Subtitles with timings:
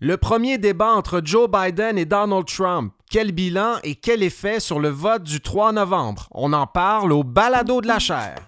[0.00, 2.92] Le premier débat entre Joe Biden et Donald Trump.
[3.10, 6.28] Quel bilan et quel effet sur le vote du 3 novembre?
[6.30, 8.47] On en parle au balado de la chair.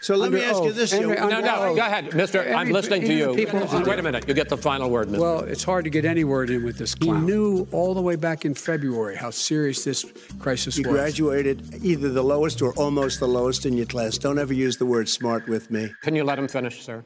[0.00, 0.92] So let me ask you this.
[0.92, 1.28] Henry, Joe.
[1.28, 2.42] no, no, go ahead, Mister.
[2.54, 3.32] I'm listening to you.
[3.36, 4.28] even people- Wait a minute.
[4.28, 5.20] You get the final word, Mister.
[5.22, 7.20] Well, it's hard to get any word in with this clown.
[7.20, 10.04] He knew all the way back in February how serious this
[10.38, 10.92] crisis You was.
[10.92, 14.18] graduated either the lowest or almost the lowest in your class.
[14.18, 15.92] Don't ever use the word smart with me.
[16.02, 17.04] Can you let him finish, sir?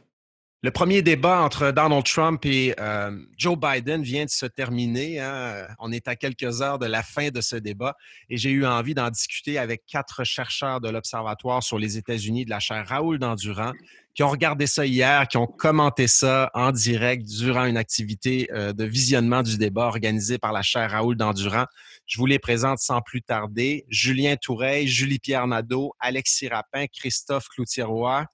[0.65, 5.19] Le premier débat entre Donald Trump et euh, Joe Biden vient de se terminer.
[5.19, 5.67] hein.
[5.81, 7.97] On est à quelques heures de la fin de ce débat
[8.31, 12.51] et j'ai eu envie d'en discuter avec quatre chercheurs de l'Observatoire sur les États-Unis de
[12.51, 13.73] la chaire Raoul Dandurand
[14.15, 18.73] qui ont regardé ça hier, qui ont commenté ça en direct durant une activité euh,
[18.73, 21.67] de visionnement du débat organisée par la chaire Raoul Dandurand.
[22.07, 23.85] Je vous les présente sans plus tarder.
[23.89, 28.27] Julien Toureille, Julie-Pierre Nadeau, Alexis Rapin, Christophe Cloutier-Roy.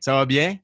[0.00, 0.56] Ça va bien?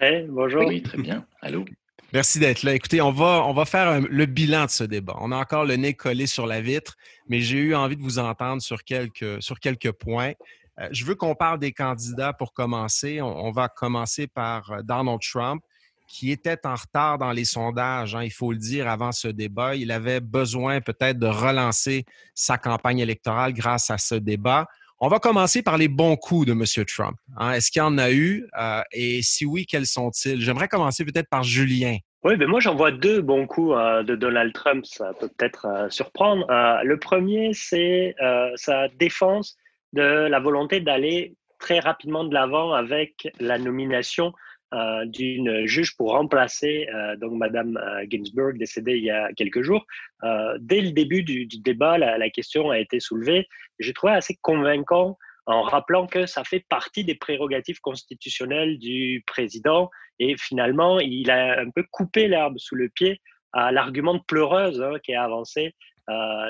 [0.00, 0.64] Eh, bonjour.
[0.66, 1.26] Oui, très bien.
[1.40, 1.64] Allô?
[2.12, 2.74] Merci d'être là.
[2.74, 5.16] Écoutez, on va, on va faire un- le bilan de ce débat.
[5.20, 6.96] On a encore le nez collé sur la vitre,
[7.28, 10.32] mais j'ai eu envie de vous entendre sur quelques, sur quelques points.
[10.80, 13.20] Euh, je veux qu'on parle des candidats pour commencer.
[13.22, 15.62] On, on va commencer par euh, Donald Trump,
[16.06, 19.74] qui était en retard dans les sondages, hein, il faut le dire, avant ce débat.
[19.74, 24.66] Il avait besoin peut-être de relancer sa campagne électorale grâce à ce débat.
[25.04, 26.62] On va commencer par les bons coups de M.
[26.86, 27.16] Trump.
[27.36, 27.54] hein.
[27.54, 28.46] Est-ce qu'il y en a eu?
[28.56, 30.40] Euh, et si oui, quels sont-ils?
[30.40, 31.96] J'aimerais commencer peut-être par Julien.
[32.22, 35.66] Oui, ben moi j'en vois deux bons coups euh, de Donald Trump, ça peut peut-être
[35.66, 36.46] euh, surprendre.
[36.84, 38.14] Le premier, c'est
[38.54, 39.56] sa défense
[39.92, 44.32] de la volonté d'aller très rapidement de l'avant avec la nomination
[44.72, 49.62] euh, d'une juge pour remplacer euh, donc Madame euh, Ginsburg, décédée il y a quelques
[49.62, 49.84] jours.
[50.24, 53.48] Euh, dès le début du, débat, la, question a été soulevée.
[53.78, 59.90] J'ai trouvé assez convaincant en rappelant que ça fait partie des prérogatives constitutionnelles du président
[60.18, 63.20] et finalement, il a un peu coupé l'herbe sous le pied
[63.52, 65.74] à l'argument de pleureuse hein, qui est avancé,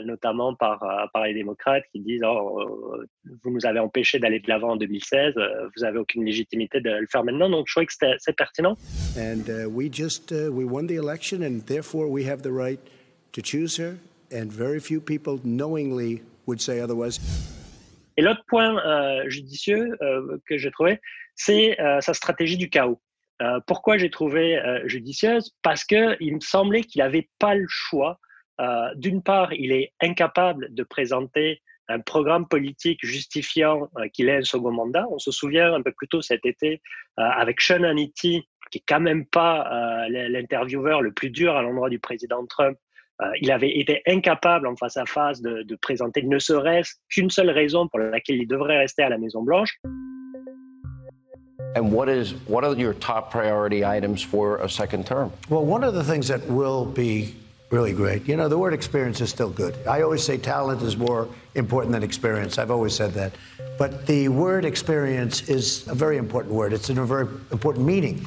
[0.05, 3.07] notamment par, euh, par les démocrates qui disent oh, euh,
[3.43, 6.91] Vous nous avez empêché d'aller de l'avant en 2016, euh, vous n'avez aucune légitimité de
[6.91, 7.49] le faire maintenant.
[7.49, 8.77] Donc, je trouvais que c'était assez pertinent.
[9.17, 12.81] And uh, we just uh, we won the election, and therefore we have the right
[13.33, 13.97] to choose her.
[14.33, 17.21] And very few people knowingly would say otherwise.
[18.17, 21.01] Et l'autre point euh, judicieux euh, que j'ai trouvé,
[21.35, 23.01] c'est euh, sa stratégie du chaos.
[23.41, 25.53] Euh, pourquoi j'ai trouvé euh, judicieuse?
[25.63, 28.19] Parce que il me semblait qu'il n'avait pas le choix.
[28.61, 34.37] Euh, D'une part, il est incapable de présenter un programme politique justifiant euh, qu'il ait
[34.37, 35.07] un second mandat.
[35.11, 36.81] On se souvient un peu plus tôt cet été
[37.19, 39.67] euh, avec Sean Hannity, qui est quand même pas
[40.07, 42.79] euh, l'intervieweur le plus dur à l'endroit du président Trump.
[43.21, 47.31] Euh, il avait été incapable en face à face de, de présenter ne serait-ce qu'une
[47.31, 49.79] seule raison pour laquelle il devrait rester à la Maison Blanche.
[51.75, 55.31] And what is what are your top priority items for a second term?
[55.49, 57.35] Well, one of the things that will be
[57.73, 59.75] really great, you know, the word experience is still good.
[59.89, 62.59] I always say talent is more important than experience.
[62.59, 63.33] I've always said that.
[63.79, 66.73] But the word experience is a very important word.
[66.75, 68.25] It's in a very important meaning.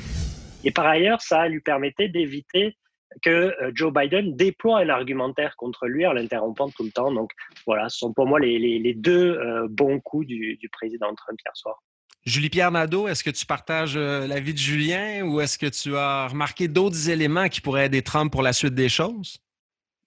[0.63, 2.75] Et par ailleurs, ça lui permettait d'éviter
[3.21, 3.29] que
[3.61, 7.11] euh, Joe Biden déploie un argumentaire contre lui en l'interrompant tout le temps.
[7.13, 7.31] Donc
[7.67, 11.13] voilà, ce sont pour moi les, les- les deux euh, bons coups du, du président
[11.15, 11.81] Trump hier soir.
[12.25, 16.27] Julie-Pierre Nadeau, est-ce que tu partages euh, l'avis de Julien ou est-ce que tu as
[16.27, 19.44] remarqué d'autres éléments qui pourraient aider Trump pour la suite des choses?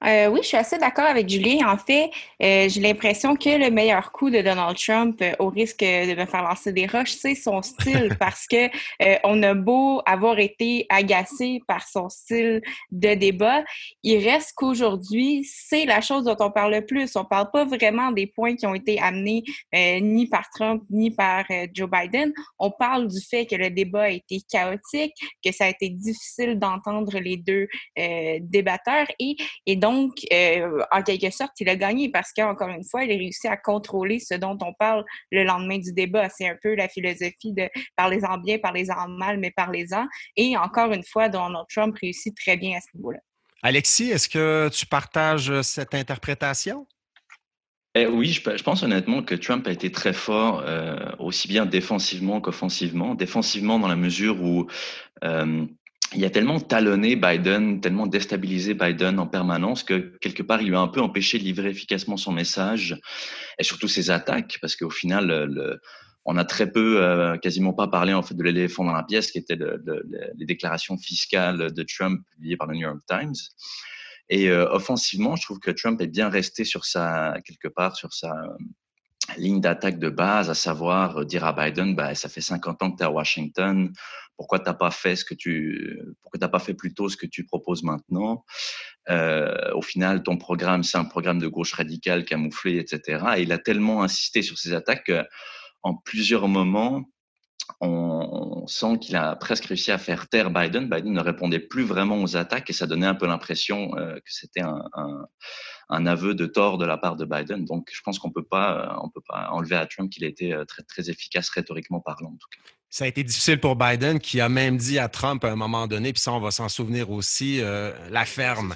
[0.04, 1.68] Euh, oui, je suis assez d'accord avec Julien.
[1.68, 2.10] En fait,
[2.42, 6.24] euh, j'ai l'impression que le meilleur coup de Donald Trump, euh, au risque de me
[6.24, 8.68] faire lancer des roches, c'est son style, parce que
[9.24, 13.64] on a beau avoir été agacé par son style de débat,
[14.02, 17.16] il reste qu'aujourd'hui, c'est la chose dont on parle le plus.
[17.16, 19.42] On parle pas vraiment des points qui ont été amenés
[19.74, 21.44] ni par Trump ni par
[21.74, 22.32] Joe Biden.
[22.58, 26.58] On parle du fait que le débat a été chaotique, que ça a été difficile
[26.58, 27.66] d'entendre les deux
[28.40, 29.36] débatteurs et,
[29.66, 29.87] et donc,
[30.32, 33.56] euh, en quelque sorte, il a gagné parce qu'encore une fois, il a réussi à
[33.56, 36.28] contrôler ce dont on parle le lendemain du débat.
[36.28, 40.06] C'est un peu la philosophie de parlez-en bien, parlez-en mal, mais parlez-en.
[40.36, 43.18] Et encore une fois, Donald Trump réussit très bien à ce niveau-là.
[43.62, 46.86] Alexis, est-ce que tu partages cette interprétation?
[47.94, 51.66] Eh oui, je, je pense honnêtement que Trump a été très fort, euh, aussi bien
[51.66, 53.14] défensivement qu'offensivement.
[53.16, 54.68] Défensivement, dans la mesure où
[55.24, 55.66] euh,
[56.14, 60.76] il a tellement talonné Biden, tellement déstabilisé Biden en permanence que quelque part, il lui
[60.76, 62.98] a un peu empêché de livrer efficacement son message
[63.58, 65.78] et surtout ses attaques, parce qu'au final,
[66.24, 69.30] on a très peu, euh, quasiment pas parlé en fait de l'éléphant dans la pièce,
[69.30, 69.58] qui était
[70.36, 73.34] les déclarations fiscales de Trump publiées par le New York Times.
[74.30, 78.12] Et euh, offensivement, je trouve que Trump est bien resté sur sa quelque part sur
[78.12, 78.34] sa
[79.36, 82.96] ligne d'attaque de base, à savoir dire à Biden, bah, ça fait 50 ans que
[82.96, 83.92] tu es à Washington,
[84.38, 87.26] pourquoi t'as pas fait ce que tu, pourquoi t'as pas fait plus tôt ce que
[87.26, 88.44] tu proposes maintenant?
[89.10, 93.24] Euh, Au final, ton programme, c'est un programme de gauche radicale camouflé, etc.
[93.36, 97.04] Et il a tellement insisté sur ces attaques qu'en plusieurs moments,
[97.80, 100.88] on, sent qu'il a presque réussi à faire taire Biden.
[100.88, 104.32] Biden ne répondait plus vraiment aux attaques et ça donnait un peu l'impression euh, que
[104.32, 107.64] c'était un, aveu de tort de la part de Biden.
[107.64, 110.82] Donc, je pense qu'on peut pas, on peut pas enlever à Trump qu'il euh, très,
[110.84, 112.77] très efficace rhétoriquement parlant, en tout cas.
[112.90, 115.86] Ça a été difficile pour Biden qui a même dit à Trump à un moment
[115.86, 118.74] donné, puis ça, on va s'en souvenir aussi, euh, la ferme.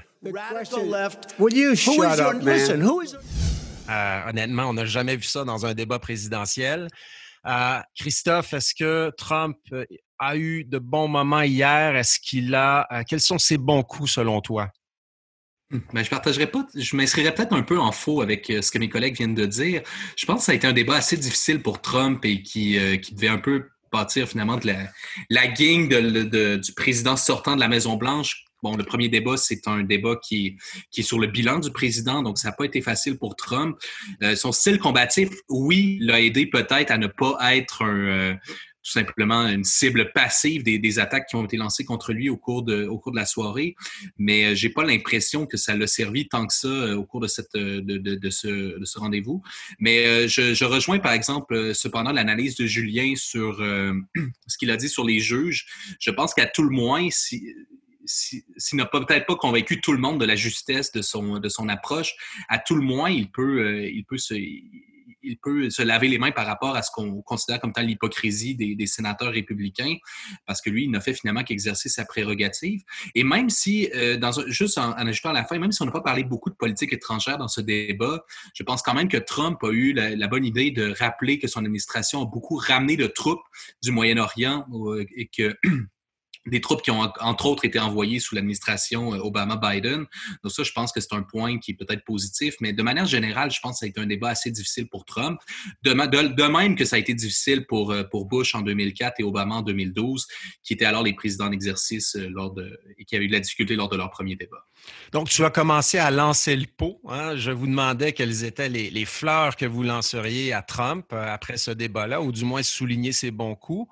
[4.28, 6.88] honnêtement, on n'a jamais vu ça dans un débat présidentiel.
[7.46, 9.86] Euh, Christophe, est-ce que Trump euh,
[10.18, 11.96] a eu de bons moments hier?
[11.96, 12.86] Est-ce qu'il a.
[13.08, 14.68] quels sont ses bons coups selon toi?
[15.94, 18.90] Ben, je partagerai pas, je m'inscrirais peut-être un peu en faux avec ce que mes
[18.90, 19.82] collègues viennent de dire.
[20.18, 23.14] Je pense que ça a été un débat assez difficile pour Trump et qui, qui
[23.14, 24.88] devait un peu bâtir finalement de la,
[25.30, 28.44] la gang du président sortant de la Maison-Blanche.
[28.62, 30.56] Bon, le premier débat, c'est un débat qui,
[30.92, 33.76] qui est sur le bilan du président, donc ça n'a pas été facile pour Trump.
[34.22, 38.34] Euh, son style combatif, oui, l'a aidé peut-être à ne pas être un, euh,
[38.82, 42.36] tout simplement une cible passive des, des, attaques qui ont été lancées contre lui au
[42.36, 43.76] cours de, au cours de la soirée.
[44.18, 47.20] Mais euh, j'ai pas l'impression que ça l'a servi tant que ça euh, au cours
[47.20, 49.42] de, cette, euh, de, de, de ce, de ce rendez-vous.
[49.78, 53.58] Mais je, je, rejoins par exemple cependant l'analyse de Julien sur
[54.46, 55.66] ce qu'il a dit sur les juges.
[56.00, 57.54] Je pense qu'à tout le moins, si,
[58.04, 61.68] s'il n'a peut-être pas convaincu tout le monde de la justesse de son, de son
[61.68, 62.14] approche,
[62.48, 64.34] à tout le moins, il peut, il peut se,
[65.22, 68.54] il peut se laver les mains par rapport à ce qu'on considère comme tant l'hypocrisie
[68.54, 69.94] des, sénateurs républicains,
[70.46, 72.82] parce que lui, il n'a fait finalement qu'exercer sa prérogative.
[73.14, 75.92] Et même si, euh, dans juste en, ajoutant à la fin, même si on n'a
[75.92, 78.24] pas parlé beaucoup de politique étrangère dans ce débat,
[78.54, 81.60] je pense quand même que Trump a eu la, bonne idée de rappeler que son
[81.60, 83.42] administration a beaucoup ramené de troupes
[83.82, 85.56] du Moyen-Orient euh, et que
[86.46, 90.06] des troupes qui ont, entre autres, été envoyées sous l'administration euh, Obama-Biden.
[90.42, 93.06] Donc ça, je pense que c'est un point qui est peut-être positif, mais de manière
[93.06, 95.40] générale, je pense que ça a été un débat assez difficile pour Trump.
[95.82, 99.62] De, même que ça a été difficile pour, euh, Bush en 2004 et Obama en
[99.62, 100.26] 2012,
[100.62, 103.32] qui étaient alors les présidents en exercice euh, lors de, et qui avaient eu de
[103.32, 104.64] la difficulté lors de leur premier débat.
[105.12, 107.00] Donc, tu as commencé à lancer le pot.
[107.08, 107.36] Hein?
[107.36, 112.20] Je vous demandais quelles étaient les, fleurs que vous lanceriez à Trump après ce débat-là,
[112.20, 113.88] ou du moins souligner ses bons coups.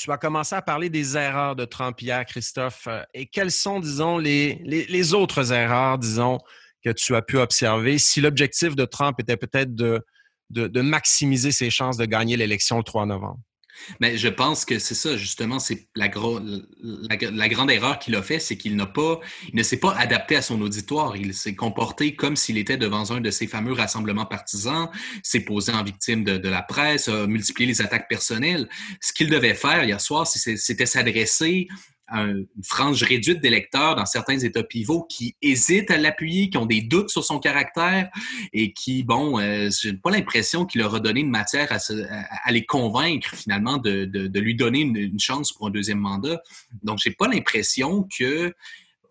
[0.00, 2.86] Tu as commencé à parler des erreurs de Trump hier, Christophe.
[2.86, 6.38] Euh, et quelles sont, disons, les, autres erreurs, disons,
[6.82, 10.02] que tu as pu observer si l'objectif de Trump était peut-être de,
[10.80, 13.40] maximiser ses chances de gagner l'élection le 3 novembre?
[14.00, 18.56] Mais je pense que c'est ça, justement, c'est la, grande erreur qu'il a fait, c'est
[18.56, 21.16] qu'il n'a pas, il ne s'est pas adapté à son auditoire.
[21.16, 24.88] Il s'est comporté comme s'il était devant un de ces fameux rassemblements partisans,
[25.22, 28.68] s'est posé en victime de, de, la presse, a multiplié les attaques personnelles.
[29.00, 31.68] Ce qu'il devait faire hier soir, c'était s'adresser
[32.10, 36.82] une frange réduite d'électeurs dans certains États pivots qui hésitent à l'appuyer, qui ont des
[36.82, 38.10] doutes sur son caractère
[38.52, 41.78] et qui, bon, euh, j'ai pas l'impression qu'il leur a donné une matière à,
[42.44, 45.98] à, les convaincre finalement de, de, de lui donner une, une, chance pour un deuxième
[45.98, 46.40] mandat.
[46.82, 48.52] Donc, j'ai pas l'impression que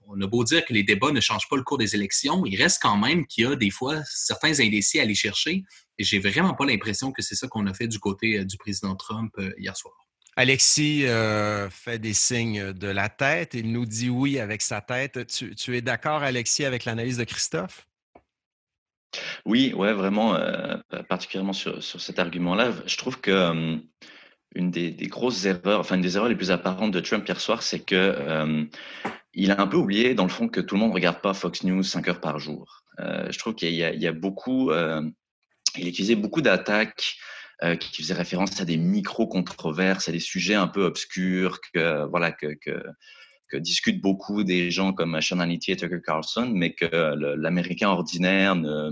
[0.10, 2.60] on a beau dire que les débats ne changent pas le cours des élections, il
[2.60, 5.64] reste quand même qu'il y a des fois certains indécis à aller chercher.
[6.00, 8.58] Et j'ai vraiment pas l'impression que c'est ça qu'on a fait du côté euh, du
[8.58, 9.94] président Trump euh, hier soir.
[10.40, 13.56] Alexis euh, fait des signes de la tête.
[13.56, 15.28] Il nous dit oui avec sa tête.
[15.28, 17.86] Tu, es d'accord, Alexis, avec l'analyse de Christophe?
[19.46, 20.78] Oui, ouais, vraiment, euh,
[21.10, 22.72] particulièrement sur, cet argument-là.
[22.86, 23.76] Je trouve que euh,
[24.56, 27.62] une des, grosses erreurs, enfin une des erreurs les plus apparentes de Trump hier soir,
[27.62, 28.66] c'est que
[29.34, 31.34] il a un peu oublié, dans le fond, que tout le monde ne regarde pas
[31.34, 32.86] Fox News cinq heures par jour.
[32.98, 37.18] je trouve qu'il y, a beaucoup, il utilisait beaucoup d'attaques
[37.64, 42.32] euh, qui faisait référence à des micro-controverses, à des sujets un peu obscurs que, voilà,
[42.32, 42.58] que,
[43.54, 46.86] discutent beaucoup des gens comme Sean Hannity et Tucker Carlson, mais que
[47.36, 48.92] l'Américain ordinaire ne,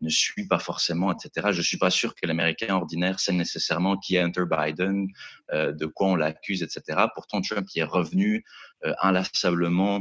[0.00, 1.48] ne suit pas forcément, etc.
[1.52, 5.08] Je suis pas sûr que l'Américain ordinaire sait nécessairement qui est Hunter Biden,
[5.52, 7.06] euh, de quoi on l'accuse, etc.
[7.14, 8.44] Pourtant, Trump y est revenu
[8.84, 10.00] euh, inlassablement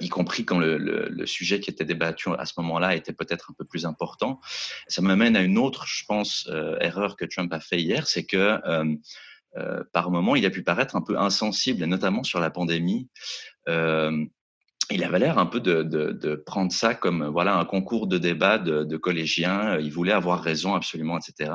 [0.00, 3.64] y compris quand le, sujet qui était débattu à ce moment-là était peut-être un peu
[3.64, 4.40] plus important.
[4.88, 8.24] Ça m'amène à une autre, je pense, euh, erreur que Trump a fait hier, c'est
[8.24, 13.08] que euh, par moment, il a pu paraître un peu insensible, notamment sur la pandémie
[14.90, 18.84] il avait l'air un peu de, prendre ça comme voilà un concours de débat de,
[18.84, 19.78] de collégiens.
[19.78, 21.52] Il voulait avoir raison absolument, etc.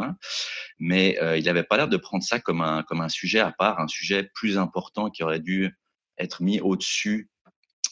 [0.80, 3.52] Mais euh, il n'avait pas l'air de prendre ça comme un comme un sujet à
[3.52, 5.74] part, un sujet plus important qui aurait dû
[6.18, 7.30] être mis au-dessus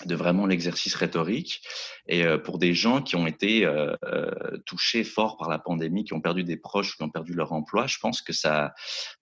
[0.05, 1.61] de vraiment l'exercice rhétorique.
[2.07, 6.03] Et euh, pour des gens qui ont été euh, euh, touchés fort par la pandémie,
[6.03, 8.73] qui ont perdu des proches, qui ont perdu leur emploi, je pense que ça,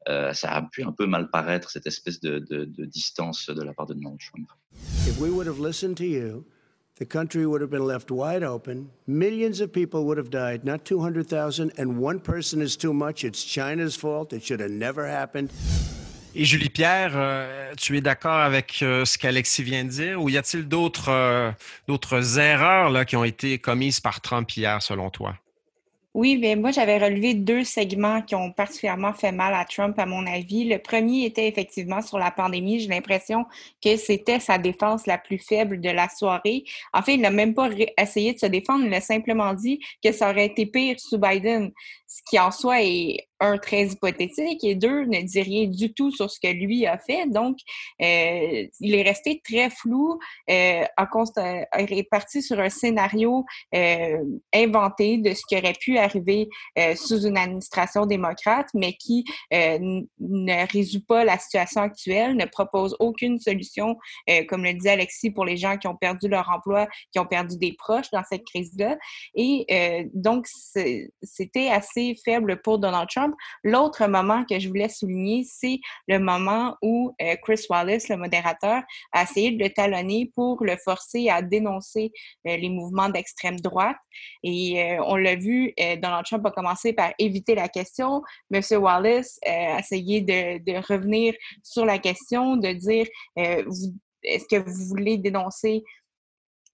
[0.07, 3.73] ça a pu un peu mal paraître, cette espèce de, de, de distance de la
[3.73, 4.47] part de Donald Trump.
[5.07, 6.45] If we would have listened to you,
[6.99, 8.89] the country would have been left wide open.
[9.07, 11.71] Millions of people would have died, not 200,000.
[11.77, 13.23] And one person is too much.
[13.23, 14.33] It's China's fault.
[14.33, 15.51] It should have never happened.
[16.39, 20.29] Et Julie Pierre, euh, tu es d'accord avec euh, ce qu'Alexis vient de dire ou
[20.29, 21.51] y a-t-il d'autres euh,
[21.87, 25.33] d'autres erreurs là, qui ont été commises par Trump hier, selon toi?
[26.13, 30.07] Oui, mais moi, j'avais relevé deux segments qui ont particulièrement fait mal à Trump, à
[30.07, 30.65] mon avis.
[30.65, 32.79] Le premier était effectivement sur la pandémie.
[32.79, 33.45] J'ai l'impression
[33.83, 36.63] que c'était sa défense la plus faible de la soirée.
[36.91, 38.85] En fait, il n'a même pas essayé de se défendre.
[38.85, 41.71] Il a simplement dit que ça aurait été pire sous Biden,
[42.17, 46.09] ce qui en soi est un, très hypothétique, et deux, ne dit rien du tout
[46.09, 47.27] sur ce que lui a fait.
[47.27, 47.57] Donc,
[48.01, 50.17] euh, il est resté très flou,
[50.49, 50.83] euh,
[51.75, 53.45] est parti sur un scénario
[53.75, 59.23] euh, inventé de ce qui aurait pu arriver euh, sous une administration démocrate, mais qui
[59.51, 63.95] ne résout pas la situation actuelle, ne propose aucune solution,
[64.47, 67.57] comme le disait Alexis, pour les gens qui ont perdu leur emploi, qui ont perdu
[67.57, 68.97] des proches dans cette crise-là.
[69.35, 70.47] Et donc,
[71.21, 76.75] c'était assez faible pour Donald Trump L'autre moment que je voulais souligner, c'est le moment
[76.81, 81.41] où euh, Chris Wallace, le modérateur, a essayé de le talonner pour le forcer à
[81.41, 82.11] dénoncer
[82.47, 83.97] euh, les mouvements d'extrême droite.
[84.43, 88.21] Et euh, on l'a vu, Donald Trump a commencé par éviter la question.
[88.49, 91.33] Monsieur Wallace a essayé de, revenir
[91.63, 95.83] sur la question, de dire est-ce que vous voulez dénoncer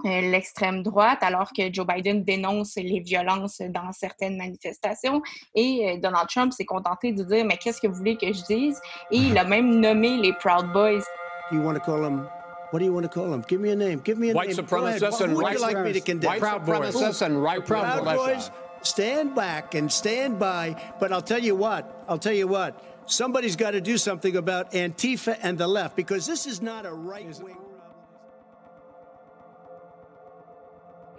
[0.04, 5.22] l'extrême droite, alors que Joe Biden dénonce les violences dans certaines manifestations.
[5.56, 8.44] Et euh, Donald Trump s'est contenté de dire, mais qu'est-ce que vous voulez que je
[8.44, 8.80] dise?
[9.12, 11.04] Et il a même nommé les Proud Boys.
[11.50, 12.28] Do you want to call them
[12.74, 13.44] What do you want to call them?
[13.48, 14.02] Give me a name.
[14.04, 14.58] Give me a white name.
[14.58, 16.28] Supremacists and right, like me to condemn?
[16.28, 18.50] White Proud supremacists and right Proud Boys.
[18.82, 20.76] Stand back and stand by.
[21.00, 22.04] But I'll tell you what.
[22.10, 22.84] I'll tell you what.
[23.06, 26.92] Somebody's got to do something about Antifa and the left because this is not a
[26.92, 27.58] right wing.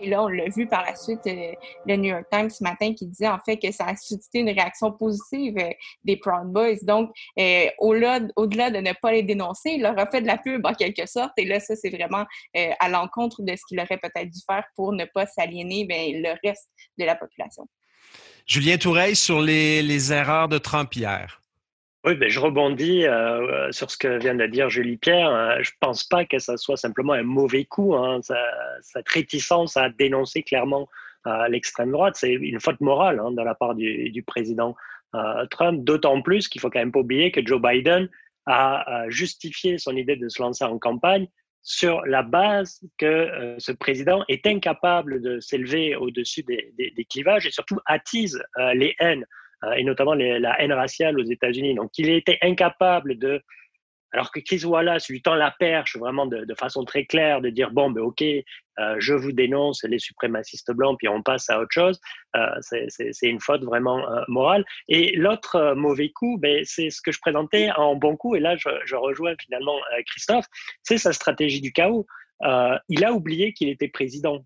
[0.00, 1.52] Et là, on l'a vu par la suite, euh,
[1.86, 4.50] le New York Times ce matin qui disait en fait que ça a suscité une
[4.50, 5.70] réaction positive euh,
[6.04, 6.76] des Proud Boys.
[6.82, 10.64] Donc, euh, au-delà, de ne pas les dénoncer, il leur a fait de la pub
[10.66, 11.32] en quelque sorte.
[11.36, 12.24] Et là, ça, c'est vraiment
[12.54, 16.34] à l'encontre de ce qu'il aurait peut-être dû faire pour ne pas s'aliéner ben, le
[16.46, 17.66] reste de la population.
[18.46, 21.40] Julien Toureille sur les, les erreurs de Trump hier.
[22.04, 25.30] Oui, ben, je rebondis euh, sur ce que vient de dire Julie Pierre.
[25.30, 27.94] Euh, je ne pense pas que ça soit simplement un mauvais coup.
[27.94, 28.20] Hein.
[28.82, 30.86] cette réticence à dénoncer clairement
[31.26, 34.76] euh, l'extrême droite, c'est une faute morale hein, de la part du, du président
[35.50, 35.84] Trump.
[35.84, 38.08] D'autant plus qu'il faut quand même pas oublier que Joe Biden
[38.46, 41.28] a justifié son idée de se lancer en campagne
[41.62, 47.46] sur la base que ce président est incapable de s'élever au-dessus des, des, des, clivages
[47.46, 48.42] et surtout attise
[48.74, 49.26] les haines euh,
[49.76, 51.74] et notamment la haine raciale aux États-Unis.
[51.74, 53.40] Donc, il était incapable de,
[54.14, 57.72] alors que Chris Wallace lui tend la perche vraiment de, façon très claire, de dire
[57.72, 61.72] bon, ben ok, euh, je vous dénonce les suprémacistes blancs, puis on passe à autre
[61.72, 62.00] chose.
[62.36, 64.64] Euh, c'est une faute vraiment morale.
[64.88, 68.56] Et l'autre mauvais coup, ben, c'est ce que je présentais en bon coup, et là
[68.56, 70.46] je, rejoins finalement Christophe,
[70.84, 72.06] c'est sa stratégie du chaos.
[72.88, 74.44] il a oublié qu'il était président.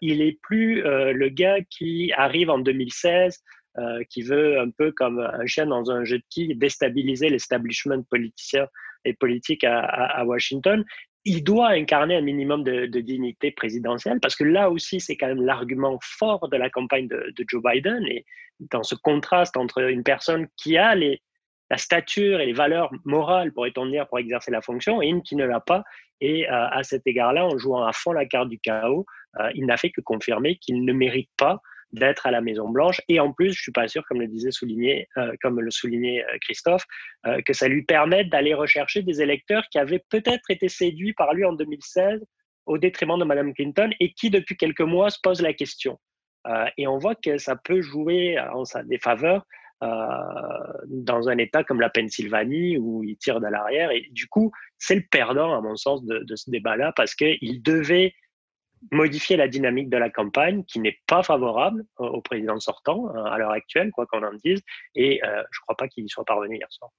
[0.00, 3.42] il est plus le gars qui arrive en 2016
[3.78, 8.02] euh, qui veut un peu comme un chien dans un jeu de quilles déstabiliser l'establishment
[8.02, 8.66] politicien
[9.04, 10.84] et politique à, Washington.
[11.24, 15.44] Il doit incarner un minimum de, dignité présidentielle parce que là aussi, c'est quand même
[15.44, 18.24] l'argument fort de la campagne de, de, Joe Biden et
[18.58, 21.22] dans ce contraste entre une personne qui a les,
[21.70, 25.36] la stature et les valeurs morales, pourrait-on dire, pour exercer la fonction et une qui
[25.36, 25.84] ne l'a pas.
[26.20, 29.06] Et euh, à cet égard-là, en jouant à fond la carte du chaos,
[29.38, 31.60] euh, il n'a fait que confirmer qu'il ne mérite pas
[31.92, 33.00] d'être à la Maison Blanche.
[33.08, 36.24] Et en plus, je suis pas sûr, comme le disait souligné, euh, comme le soulignait
[36.24, 36.84] euh, Christophe,
[37.26, 41.34] euh, que ça lui permette d'aller rechercher des électeurs qui avaient peut-être été séduits par
[41.34, 42.24] lui en 2016
[42.66, 45.98] au détriment de Mme Clinton et qui depuis quelques mois se posent la question.
[46.76, 49.44] et on voit que ça peut jouer en sa défaveur
[49.80, 53.90] dans un État comme la Pennsylvanie où il tire de l'arrière.
[53.90, 57.62] Et du coup, c'est le perdant, à mon sens, de, de ce débat-là parce qu'il
[57.62, 58.14] devait
[58.90, 63.38] modifier la dynamique de la campagne qui n'est pas favorable au président sortant euh, à
[63.38, 64.60] l'heure actuelle, quoi qu'on en dise,
[64.94, 66.90] et euh, je ne crois pas qu'il y soit parvenu hier soir.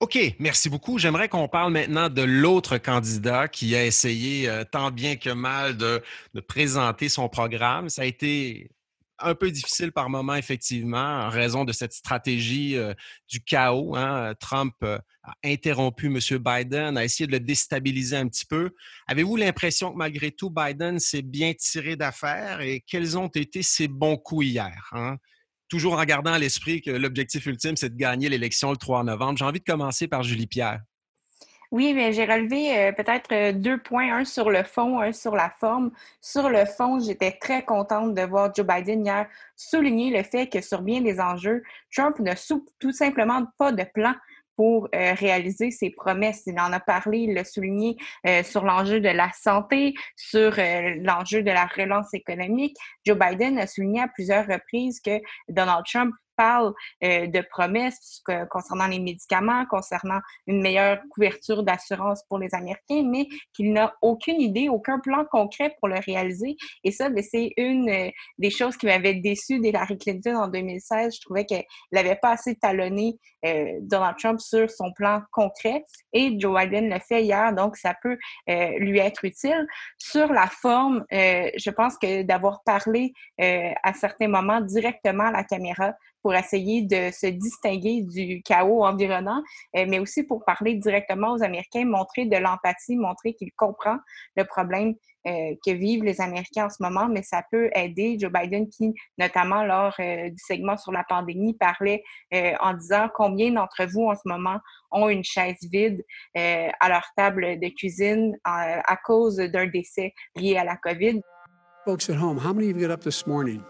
[0.00, 0.98] OK, merci beaucoup.
[0.98, 5.76] J'aimerais qu'on parle maintenant de l'autre candidat qui a essayé euh, tant bien que mal
[5.76, 6.02] de,
[6.48, 7.88] présenter son programme.
[7.88, 8.68] Ça a été
[9.24, 12.94] un peu difficile par moment, effectivement, en raison de cette stratégie euh,
[13.28, 13.96] du chaos.
[13.96, 14.34] Hein.
[14.40, 16.18] Trump euh, a interrompu M.
[16.38, 18.70] Biden, a essayé de le déstabiliser un petit peu.
[19.06, 23.88] Avez-vous l'impression que malgré tout, Biden s'est bien tiré d'affaire et quels ont été ses
[23.88, 24.88] bons coups hier?
[24.92, 25.16] Hein?
[25.72, 29.38] toujours en gardant à l'esprit que l'objectif ultime, c'est de gagner l'élection le 3 novembre.
[29.38, 30.82] J'ai envie de commencer par Julie Pierre.
[31.72, 35.34] Oui, mais j'ai relevé euh, peut-être euh, deux points, un sur le fond, un sur
[35.34, 35.90] la forme.
[36.20, 39.26] Sur le fond, j'étais très contente de voir Joe Biden hier
[39.56, 42.34] souligner le fait que sur bien des enjeux, Trump n'a
[42.78, 44.14] tout simplement pas de plan
[44.56, 46.42] pour euh, réaliser ses promesses.
[46.46, 50.94] Il en a parlé, il l'a souligné euh, sur l'enjeu de la santé, sur euh,
[51.00, 52.76] l'enjeu de la relance économique.
[53.06, 58.98] Joe Biden a souligné à plusieurs reprises que Donald Trump euh, de promesses concernant les
[58.98, 64.98] médicaments, concernant une meilleure couverture d'assurance pour les Américains, mais qu'il n'a aucune idée, aucun
[64.98, 66.56] plan concret pour le réaliser.
[66.84, 71.14] Et ça, ben, c'est une euh, des choses qui m'avait déçu d'Hillary Clinton en 2016.
[71.16, 75.84] Je trouvais qu'elle n'avait pas assez talonné euh, Donald Trump sur son plan concret.
[76.12, 79.66] Et Joe Biden le fait hier, donc ça peut lui être utile.
[79.98, 85.94] Sur la forme, je pense que d'avoir parlé à certains moments directement à la caméra,
[86.22, 89.42] pour essayer de se distinguer du chaos environnant,
[89.76, 93.98] euh, mais aussi pour parler directement aux Américains, montrer de l'empathie, montrer qu'il comprend
[94.36, 94.94] le problème
[95.26, 98.92] euh, que vivent les Américains en ce moment, mais ça peut aider Joe Biden qui,
[99.18, 102.02] notamment lors euh, du segment sur la pandémie, parlait
[102.60, 104.58] en disant combien d'entre vous en ce moment
[104.90, 106.02] ont une chaise vide
[106.34, 111.20] à leur table de cuisine à cause d'un décès lié à la COVID.
[111.84, 113.62] Folks at home, how many of you got up this morning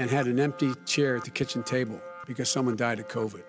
[0.00, 3.44] and had an empty chair at the kitchen table because someone died of COVID.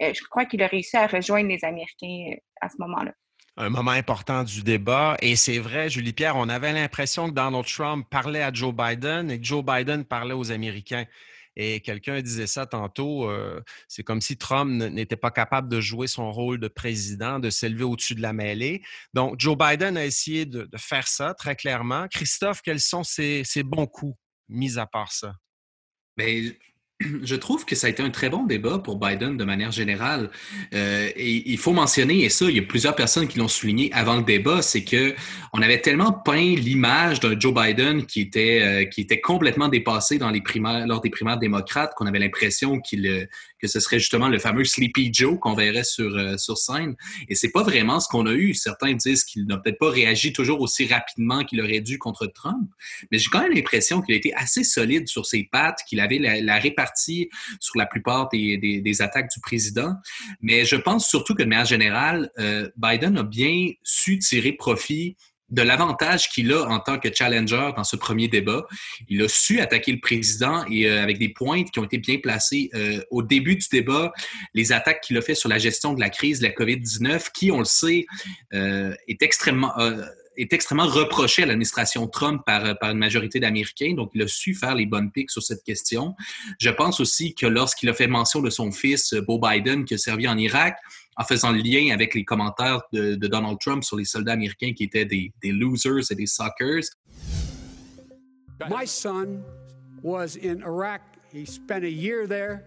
[0.00, 3.12] Euh, je crois qu'il a réussi à rejoindre les Américains euh, à ce moment-là.
[3.56, 5.16] Un moment important du débat.
[5.20, 9.32] Et c'est vrai, Julie Pierre, on avait l'impression que Donald Trump parlait à Joe Biden
[9.32, 11.04] et que Joe Biden parlait aux Américains.
[11.60, 16.06] Et quelqu'un disait ça tantôt, euh, c'est comme si Trump n'était pas capable de jouer
[16.06, 18.80] son rôle de président, de s'élever au-dessus de la mêlée.
[19.12, 22.06] Donc, Joe Biden a essayé de, faire ça très clairement.
[22.08, 24.16] Christophe, quels sont ses, bons coups,
[24.48, 25.34] mis à part ça?
[26.16, 26.52] Bien,
[27.00, 30.30] je trouve que ça a été un très bon débat pour Biden de manière générale.
[30.74, 34.16] Euh, il faut mentionner, et ça, il y a plusieurs personnes qui l'ont souligné avant
[34.16, 35.14] le débat, c'est que
[35.52, 40.18] on avait tellement peint l'image d'un Joe Biden qui était euh, qui était complètement dépassé
[40.18, 43.26] dans les primaires, lors des primaires démocrates, qu'on avait l'impression qu'il euh,
[43.60, 46.96] que ce serait justement le fameux Sleepy Joe qu'on verrait sur, euh, sur scène.
[47.28, 48.54] Et c'est pas vraiment ce qu'on a eu.
[48.54, 52.68] Certains disent qu'il n'a peut-être pas réagi toujours aussi rapidement qu'il aurait dû contre Trump,
[53.10, 56.18] mais j'ai quand même l'impression qu'il a été assez solide sur ses pattes, qu'il avait
[56.18, 57.28] la, répartie
[57.60, 59.94] sur la plupart des, des, attaques du président.
[60.40, 65.16] Mais je pense surtout que de manière générale, euh, Biden a bien su tirer profit
[65.50, 68.66] de l'avantage qu'il a en tant que challenger dans ce premier débat.
[69.08, 72.18] Il a su attaquer le président et euh, avec des pointes qui ont été bien
[72.18, 74.12] placées euh, au début du débat,
[74.54, 77.50] les attaques qu'il a fait sur la gestion de la crise de la COVID-19, qui,
[77.50, 78.06] on le sait,
[78.52, 79.72] euh, est extrêmement
[80.36, 83.94] est extrêmement reproché à l'administration Trump par, par une majorité d'Américains.
[83.94, 86.14] Donc, il a su faire les bonnes piques sur cette question.
[86.60, 89.98] Je pense aussi que lorsqu'il a fait mention de son fils, Beau Biden, qui a
[89.98, 90.78] servi en Irak,
[91.18, 94.72] en faisant le lien avec les commentaires de, de Donald Trump sur les soldats américains
[94.72, 96.84] qui étaient des, des losers et des suckers.
[98.70, 99.42] My son
[100.02, 101.02] was in Iraq.
[101.32, 102.64] He spent a year there.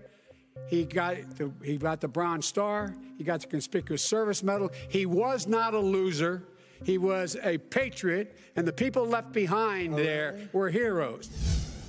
[0.70, 2.94] He got the, he got the Bronze Star.
[3.18, 4.70] He got the Conspicuous Service Medal.
[4.90, 6.44] He was not a loser.
[6.84, 11.30] He was a patriot, and the people left behind there were heroes.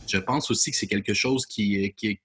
[0.06, 2.20] Je pense aussi que c'est quelque chose qui, qui,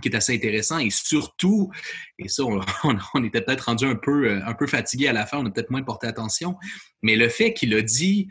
[0.00, 1.70] qui est assez intéressant et surtout,
[2.18, 2.44] et ça,
[3.14, 5.50] on, était peut-être rendu un peu, euh, un peu fatigué à la fin, on a
[5.50, 6.56] peut-être moins porté attention,
[7.02, 8.28] mais le fait qu'il a dit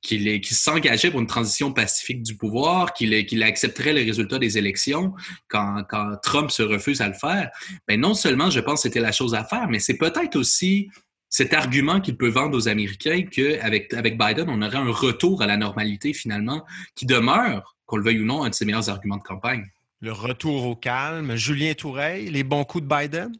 [0.00, 5.14] qu'il s'engageait pour une transition pacifique du pouvoir, qu'il accepterait les résultats des élections
[5.46, 7.50] quand, quand, Trump se refuse à le faire,
[7.86, 10.90] ben non seulement je pense que c'était la chose à faire, mais c'est peut-être aussi
[11.28, 15.46] cet argument qu'il peut vendre aux Américains qu'avec avec Biden, on aurait un retour à
[15.46, 16.64] la normalité finalement,
[16.96, 19.66] qui demeure, qu'on le veuille ou non, un de ses meilleurs arguments de campagne
[20.02, 21.36] le retour au calme.
[21.36, 23.32] Julien Toureil, les bons coups de Biden?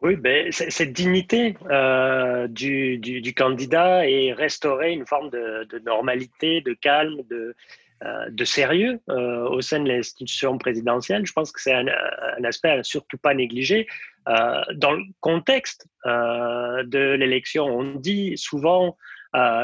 [0.00, 6.74] Oui, ben, cette dignité euh, du, du, candidat et restaurer une forme de, normalité, de
[6.74, 7.56] calme, de,
[8.04, 11.26] euh, de sérieux euh, au sein de l'institution présidentielle.
[11.26, 13.88] Je pense que c'est un, un, aspect à surtout pas négligé.
[14.26, 18.96] dans le contexte de l'élection, on dit souvent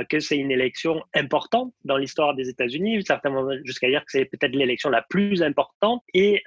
[0.08, 4.54] que c'est une élection importante dans l'histoire des États-Unis, certainement jusqu'à dire que c'est peut-être
[4.54, 6.02] l'élection la plus importante.
[6.14, 6.42] Et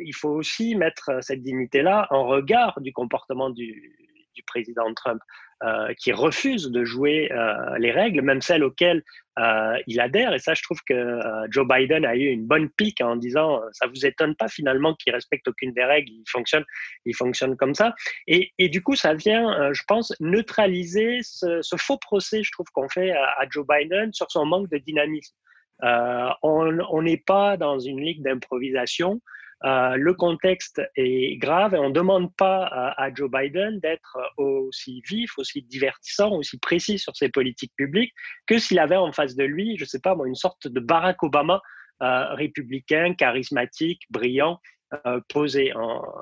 [0.00, 4.07] il faut aussi mettre cette dignité-là en regard du comportement du,
[4.38, 5.20] du président Trump.
[5.64, 9.02] Euh, qui refuse de jouer euh, les règles, même celles auxquelles
[9.40, 10.32] euh, il adhère.
[10.32, 11.18] Et ça, je trouve que
[11.50, 15.12] Joe Biden a eu une bonne pique en disant ça vous étonne pas finalement qu'il
[15.12, 16.64] respecte aucune des règles, il fonctionne,
[17.06, 17.92] il fonctionne comme ça.
[18.28, 23.10] Et, du coup, ça vient, je pense, neutraliser ce, faux procès, je trouve, qu'on fait
[23.10, 25.34] à, Joe Biden sur son manque de dynamisme.
[25.82, 29.20] on n'est pas dans une ligue d'improvisation.
[29.64, 32.64] Euh, le contexte est grave et on ne demande pas
[32.96, 38.14] à, Joe Biden d'être aussi vif, aussi divertissant, aussi précis sur ses politiques publiques
[38.46, 40.78] que s'il avait en face de lui, je ne sais pas moi, une sorte de
[40.78, 41.60] Barack Obama
[42.02, 44.60] euh, républicain, charismatique, brillant,
[45.06, 45.72] euh, posé.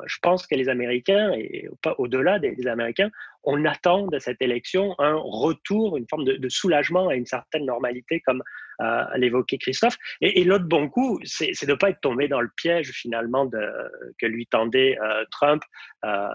[0.06, 3.10] Je pense que les Américains, et au-delà des, Américains,
[3.44, 8.20] on attend de cette élection un retour, une forme de, soulagement à une certaine normalité,
[8.26, 8.42] comme
[8.82, 9.96] euh, l'évoquait Christophe.
[10.20, 14.26] Et, l'autre bon coup, c'est de ne pas être tombé dans le piège finalement que
[14.26, 15.62] lui tendait euh, Trump,
[16.04, 16.28] euh,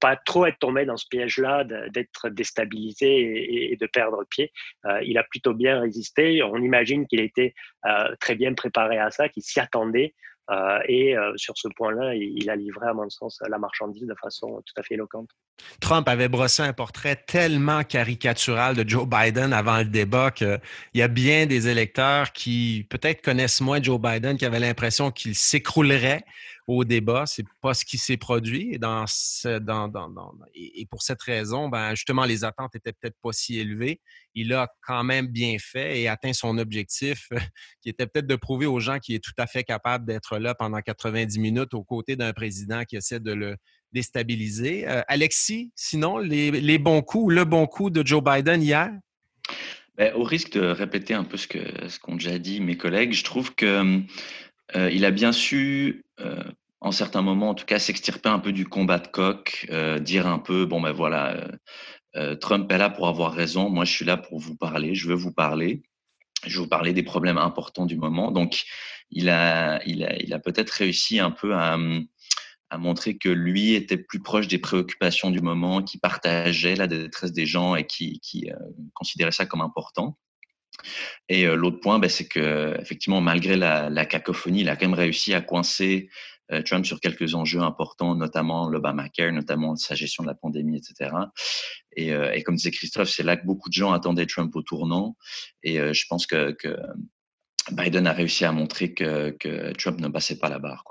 [0.00, 4.52] pas trop être tombé dans ce piège-là d'être déstabilisé et, de perdre pied.
[5.02, 6.42] Il a plutôt bien résisté.
[6.42, 7.54] On imagine qu'il était
[8.20, 10.14] très bien préparé à ça, qu'il s'y attendait.
[10.50, 14.14] Euh, et euh, sur ce point-là, il, a livré, à mon sens, la marchandise de
[14.14, 15.28] façon tout à fait éloquente.
[15.80, 20.60] Trump avait brossé un portrait tellement caricatural de Joe Biden avant le débat qu'il
[20.94, 25.34] y a bien des électeurs qui peut-être connaissent moins Joe Biden, qui avaient l'impression qu'il
[25.34, 26.24] s'écroulerait
[26.68, 27.24] au débat.
[27.26, 28.78] C'est pas ce qui s'est produit.
[30.54, 34.00] Et, pour cette raison, ben, justement, les attentes étaient peut-être pas si élevées.
[34.34, 37.28] Il a quand même bien fait et atteint son objectif,
[37.82, 40.54] qui était peut-être de prouver aux gens qu'il est tout à fait capable d'être là
[40.54, 43.56] pendant 90 minutes aux côtés d'un président qui essaie de le
[43.92, 44.86] déstabiliser.
[44.86, 48.90] Euh, Alexis, sinon, les, bons coups, le bon coup de Joe Biden hier?
[49.96, 51.48] Ben, au risque de répéter un peu ce
[51.98, 54.02] qu'ont déjà dit mes collègues, je trouve que
[54.76, 56.42] euh, il a bien su, euh,
[56.80, 60.26] en certains moments en tout cas, s'extirper un peu du combat de coq, euh, dire
[60.26, 61.48] un peu, bon ben voilà,
[62.40, 65.14] Trump est là pour avoir raison, moi je suis là pour vous parler, je veux
[65.14, 65.82] vous parler,
[66.44, 68.32] je veux vous parler des problèmes importants du moment.
[68.32, 68.64] Donc
[69.10, 71.78] il a, il peut-être réussi un peu à,
[72.70, 77.32] à montrer que lui était plus proche des préoccupations du moment, qui partageait la détresse
[77.32, 78.50] des gens et qui, qui
[78.94, 80.18] considérait ça comme important.
[81.28, 84.98] Et euh, l'autre point, ben, c'est que effectivement, malgré la, cacophonie, il a quand même
[84.98, 86.08] réussi à coincer
[86.50, 91.10] euh, Trump sur quelques enjeux importants, notamment l'Obamacare, notamment sa gestion de la pandémie, etc.
[91.96, 94.62] Et, euh, et comme disait Christophe, c'est là que beaucoup de gens attendaient Trump au
[94.62, 95.16] tournant.
[95.62, 96.56] Et je pense que,
[97.70, 100.84] Biden a réussi à montrer que, Trump ne passait pas la barre.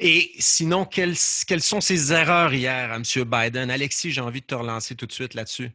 [0.00, 3.02] Et sinon, quelles, quelles sont ses erreurs hier à M.
[3.24, 3.70] Biden?
[3.70, 5.70] Alexis, j'ai envie de te relancer tout de suite là-dessus.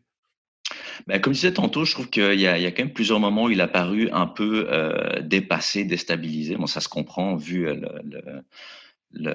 [1.08, 3.46] Ben, comme je disais tantôt, je trouve qu'il y, y, a quand même plusieurs moments
[3.46, 6.56] où il a paru un peu euh, dépassé, déstabilisé.
[6.56, 8.44] Bon, ça se comprend vu le, le,
[9.12, 9.34] le,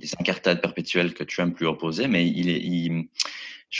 [0.00, 3.08] les incartades perpétuelles que Trump lui opposait, mais il n'a il,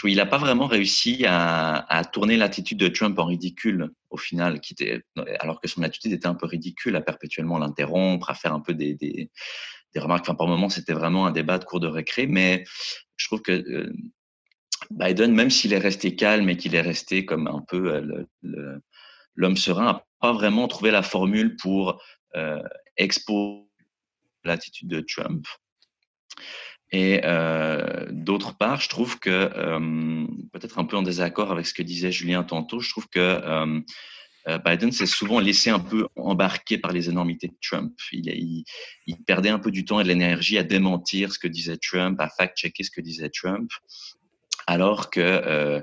[0.05, 4.73] il pas vraiment réussi à, à tourner l'attitude de Trump en ridicule au final, qui
[4.75, 5.03] était,
[5.41, 8.75] alors que son attitude était un peu ridicule, à perpétuellement l'interrompre, à faire un peu
[8.75, 9.31] des, des,
[9.93, 10.25] des remarques.
[10.25, 12.65] Enfin, par moments, c'était vraiment un débat de cours de récré, mais
[13.17, 13.93] je trouve que euh,
[14.91, 18.79] Biden, même s'il est resté calme et qu'il est resté comme un peu euh,
[19.35, 22.03] l'homme serein, n'a pas vraiment trouvé la formule pour
[22.37, 22.63] euh,
[22.97, 23.65] exposer
[24.45, 25.47] l'attitude de Trump.
[26.93, 29.49] Et euh, d'autre part, je trouve que,
[30.53, 33.83] peut-être un peu en désaccord avec ce que disait Julien tantôt, je trouve que
[34.65, 37.95] Biden s'est souvent laissé un peu embarquer par les énormités de Trump.
[38.13, 38.65] Il, il,
[39.07, 42.21] il perdait un peu du temps et de l'énergie à démentir ce que disait Trump,
[42.21, 43.71] à fact-checker ce que disait Trump
[44.67, 45.81] alors que euh,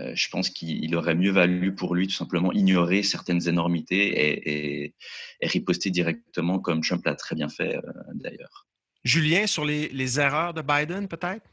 [0.00, 4.84] euh, je pense qu'il aurait mieux valu pour lui tout simplement ignorer certaines énormités et,
[4.84, 4.94] et,
[5.40, 7.82] et riposter directement comme Trump l'a très bien fait euh,
[8.14, 8.66] d'ailleurs.
[9.04, 11.46] Julien, sur les, les erreurs de Biden peut-être?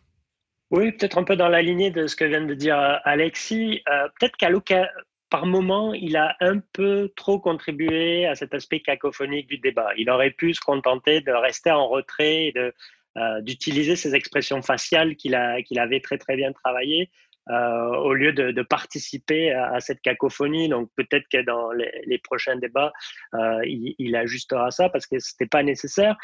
[0.72, 3.82] Oui, peut-être un peu dans la lignée de ce que vient de dire Alexis.
[3.88, 4.90] Euh, peut-être qu'à
[5.30, 9.90] par moment, il a un peu trop contribué à cet aspect cacophonique du débat.
[9.98, 12.74] Il aurait pu se contenter de rester en retrait et de
[13.18, 17.10] euh, d'utiliser ces expressions faciales qu'il avait très très bien travaillées
[17.50, 20.68] euh, au lieu de, participer à, cette cacophonie.
[20.68, 22.92] Donc peut-être que dans les, prochains débats,
[23.34, 26.18] euh, il, ajustera ça parce que c'était pas nécessaire.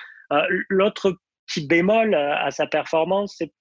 [0.67, 3.53] L'autre petit bémol à sa performance, c'est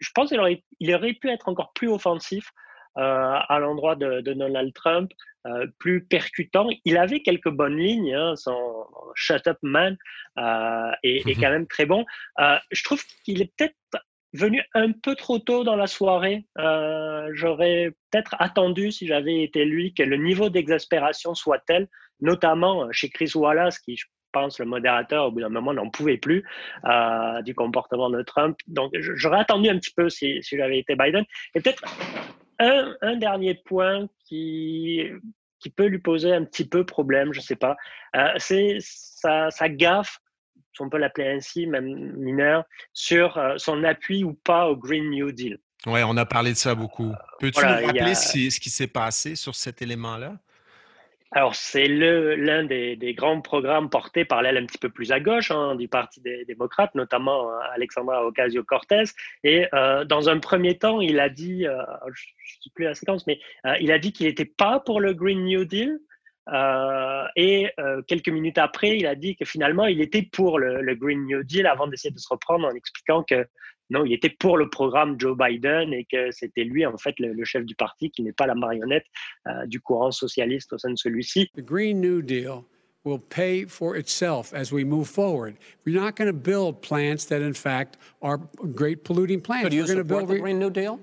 [0.00, 2.50] je pense qu'il aurait, il aurait pu être encore plus offensif
[2.96, 5.12] à l'endroit de, Donald Trump,
[5.46, 6.68] euh, plus percutant.
[6.84, 9.96] Il avait quelques bonnes lignes, hein, son Shut Up Man
[10.38, 12.04] euh, est, est, quand même très bon.
[12.38, 13.74] Euh, je trouve qu'il est peut-être
[14.34, 16.46] venu un peu trop tôt dans la soirée.
[16.58, 21.88] Euh, j'aurais peut-être attendu, si j'avais été lui, que le niveau d'exaspération soit tel,
[22.20, 26.16] notamment chez Chris Wallace, qui, je pense, le modérateur, au bout d'un moment, n'en pouvait
[26.16, 26.44] plus
[27.44, 28.56] du comportement de Trump.
[28.68, 31.24] Donc, j'aurais attendu un petit peu si, j'avais été Biden.
[31.54, 31.82] Et peut-être
[32.62, 35.02] un, un, dernier point qui,
[35.58, 37.76] qui peut lui poser un petit peu problème, je ne sais pas,
[38.16, 40.18] euh, c'est sa, sa gaffe
[40.74, 45.10] si on peut l'appeler ainsi, même mineur, sur euh, son appui ou pas au Green
[45.10, 45.58] New Deal.
[45.86, 47.12] Oui, on a parlé de ça beaucoup.
[47.40, 50.38] Peux-tu nous rappeler ce qui s'est passé sur cet élément-là?
[51.34, 55.50] Alors, c'est l'un des, grands programmes portés par l'aile un petit peu plus à gauche
[55.50, 59.04] hein, du Parti des démocrates, notamment euh, Alexandra Ocasio-Cortez.
[59.42, 63.26] Et euh, dans un premier temps, il a dit, je ne sais plus la séquence,
[63.26, 63.40] mais
[63.80, 65.98] il a dit qu'il n'était pas pour le Green New Deal,
[66.48, 70.94] euh, et euh, quelques minutes après, il a dit que finalement, il était pour le,
[70.94, 73.46] Green New Deal avant d'essayer de se reprendre en expliquant que
[73.92, 77.44] non, il était pour le programme Joe Biden et que c'était lui, en fait, le,
[77.44, 79.04] chef du parti, qui n'est pas la marionnette
[79.46, 81.50] euh, du courant socialiste au sein de celui-ci.
[81.54, 82.64] The Green New Deal
[83.04, 85.56] will pay for itself as we move forward.
[85.84, 88.40] We're not going to build plants that, in fact, are
[88.74, 89.64] great polluting plants.
[89.64, 90.98] Could you We're support build the Green New Deal?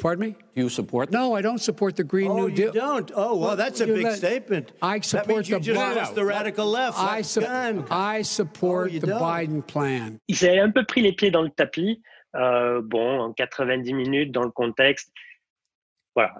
[0.00, 0.30] Pardon me?
[0.32, 1.10] Do you support?
[1.10, 2.74] No, I don't support the Green oh, New Deal.
[2.74, 3.10] you don't?
[3.14, 4.72] Oh, well, that's a big let, statement.
[4.82, 6.98] I support that means you the just lost the radical left.
[6.98, 7.42] I, su
[7.90, 9.22] I support oh, the don't?
[9.22, 10.18] Biden plan.
[10.28, 12.02] Il s'est un peu pris les pieds dans le tapis.
[12.34, 15.12] Euh, bon, en 90 minutes dans le contexte,
[16.14, 16.34] voilà,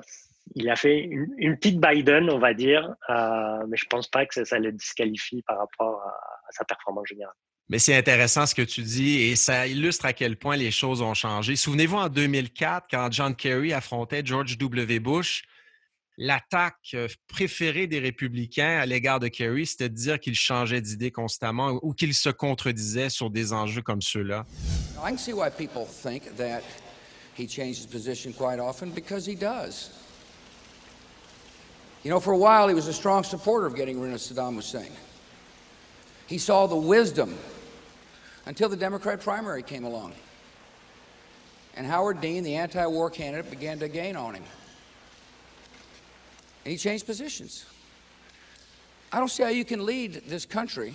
[0.55, 4.45] il a fait une, petite Biden, on va dire, euh, mais je pense pas que
[4.45, 7.35] ça, le disqualifie par rapport à sa performance générale.
[7.69, 11.01] Mais c'est intéressant ce que tu dis et ça illustre à quel point les choses
[11.01, 11.57] ont changé.
[11.57, 14.99] Souvenez-vous en 2004, quand John Kerry affrontait George W.
[14.99, 15.45] Bush,
[16.19, 16.97] l'attaque
[17.29, 21.95] préférée des républicains à l'égard de Kerry, c'était de dire qu'il changeait d'idée constamment ou
[21.95, 24.45] qu'il se contredisait sur des enjeux comme ceux-là.
[25.05, 26.63] I can see why people think that
[27.37, 29.91] he changes position quite often because he does.
[32.05, 34.57] You know, for a while he was a strong supporter of getting rid of Saddam
[34.57, 34.91] Hussein.
[36.27, 37.37] He saw the wisdom
[38.47, 40.15] until the Democrat primary came along.
[41.77, 44.45] And Howard Dean, the anti war candidate, began to gain on him.
[46.65, 47.65] And he changed positions.
[49.13, 50.95] I don't see how you can lead this country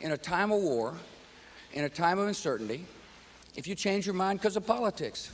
[0.00, 0.94] in a time of war,
[1.72, 2.84] in a time of uncertainty,
[3.56, 5.30] if you change your mind because of politics.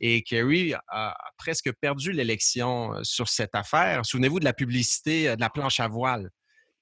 [0.00, 4.04] Et Kerry a presque perdu l'élection euh, sur cette affaire.
[4.04, 6.28] Souvenez-vous de la publicité euh, de la planche à voile.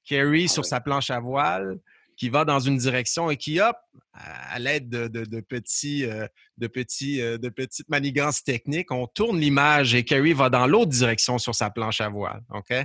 [0.04, 1.78] Kerry, ah sur sa planche à voile,
[2.16, 3.76] qui va dans une direction et qui, hop,
[4.12, 6.26] à l'aide de, petits, euh,
[6.58, 10.90] de, petits, euh, de petites manigances techniques, on tourne l'image et Kerry va dans l'autre
[10.90, 12.42] direction sur sa planche à voile.
[12.50, 12.70] OK?
[12.70, 12.84] Euh,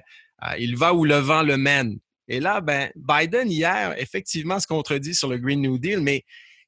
[0.58, 2.00] il va où le vent le mène.
[2.28, 6.24] Et là, ben, Biden, hier, effectivement, se contredit sur le Green New Deal, mais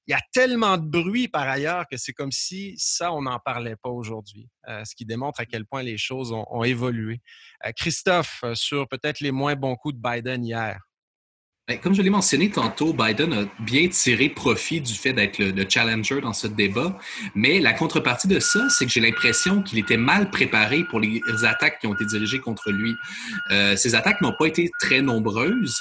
[0.08, 3.40] il y a tellement de bruit par ailleurs que c'est comme si ça, on n'en
[3.40, 7.22] parlait pas aujourd'hui, ce qui démontre à quel point les choses ont évolué.
[7.78, 10.82] Christophe, sur peut-être les moins bons coups de Biden hier.
[11.68, 15.66] Ben, comme je l'ai mentionné tantôt, Biden a bien tiré profit du fait d'être le,
[15.70, 16.98] challenger dans ce débat,
[17.36, 21.22] mais la contrepartie de ça, c'est que j'ai l'impression qu'il était mal préparé pour les
[21.44, 22.96] attaques qui ont été dirigées contre lui.
[23.52, 25.80] Euh, ces attaques n'ont pas été très nombreuses,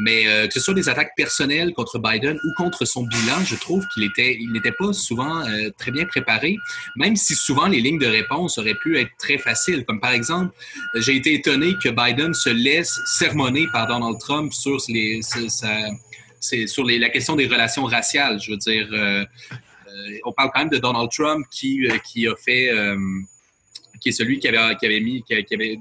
[0.00, 3.54] mais euh, que ce soit des attaques personnelles contre Biden ou contre son bilan, je
[3.54, 6.56] trouve qu'il était, il n'était pas souvent euh, très bien préparé,
[6.96, 9.84] même si souvent les lignes de réponse auraient pu être très faciles.
[9.84, 10.54] Comme par exemple,
[10.94, 15.20] j'ai été étonné que Biden se laisse sermonner par Donald Trump sur les
[16.40, 18.40] c'est sur la question des relations raciales.
[18.40, 22.26] Je veux dire, euh, euh, on parle quand même de Donald Trump qui, euh, qui
[22.26, 22.70] a fait
[24.00, 25.24] qui est celui qui avait, mis,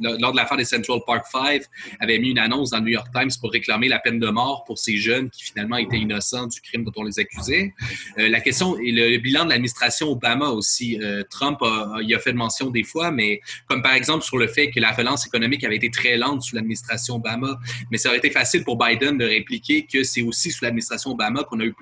[0.01, 1.65] lors de l'affaire des Central Park Five,
[1.99, 4.63] avait mis une annonce dans le New York Times pour réclamer la peine de mort
[4.65, 7.73] pour ces jeunes qui finalement étaient innocents du crime dont on les accusait.
[8.17, 10.99] Euh, la question et le, bilan de l'administration Obama aussi.
[11.01, 14.47] Euh, Trump a, y a fait mention des fois, mais comme par exemple sur le
[14.47, 17.60] fait que la relance économique avait été très lente sous l'administration Obama.
[17.91, 21.43] Mais ça aurait été facile pour Biden de répliquer que c'est aussi sous l'administration Obama
[21.43, 21.73] qu'on a eu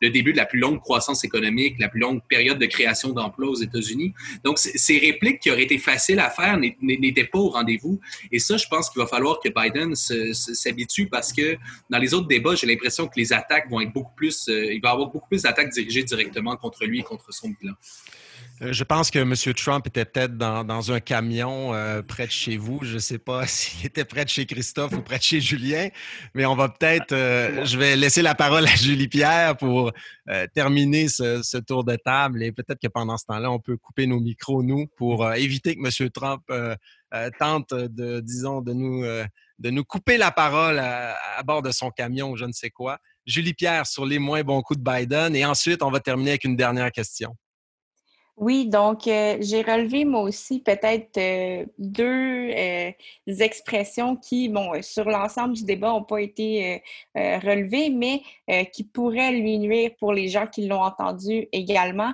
[0.00, 3.48] le début de la plus longue croissance économique, la plus longue période de création d'emplois
[3.48, 4.12] aux États-Unis.
[4.44, 7.98] Donc, ces répliques qui aurait été facile à faire n'était pas au rendez-vous.
[8.30, 11.56] Et ça, je pense qu'il va falloir que Biden s'habitue parce que
[11.88, 14.80] dans les autres débats, j'ai l'impression que les attaques vont être beaucoup plus, euh, il
[14.82, 17.72] va avoir beaucoup plus d'attaques dirigées directement contre lui et contre son bilan.
[18.62, 19.34] Euh, je pense que M.
[19.54, 22.80] Trump était peut-être dans, un camion euh, près de chez vous.
[22.82, 25.88] Je ne sais pas s'il était près de chez Christophe ou près de chez Julien,
[26.34, 27.12] mais on va peut-être.
[27.12, 29.92] Euh, je vais laisser la parole à Julie Pierre pour
[30.54, 34.20] terminer ce, tour de table et peut-être que pendant ce temps-là, on peut couper nos
[34.20, 36.10] micros, nous, pour éviter que M.
[36.10, 36.42] Trump
[37.38, 39.04] tente de, disons, de nous
[39.58, 42.70] de nous couper la parole à, à, bord de son camion ou je ne sais
[42.70, 42.98] quoi.
[43.26, 45.34] Julie Pierre sur les moins bons coups de Biden.
[45.34, 47.34] Et ensuite, on va terminer avec une dernière question.
[48.40, 52.92] Oui, donc euh, j'ai relevé moi aussi peut-être euh, deux euh,
[53.26, 56.82] expressions qui, bon, sur l'ensemble du débat n'ont pas été
[57.14, 58.22] relevées, mais
[58.72, 62.12] qui pourraient lui nuire pour les gens qui l'ont entendu également.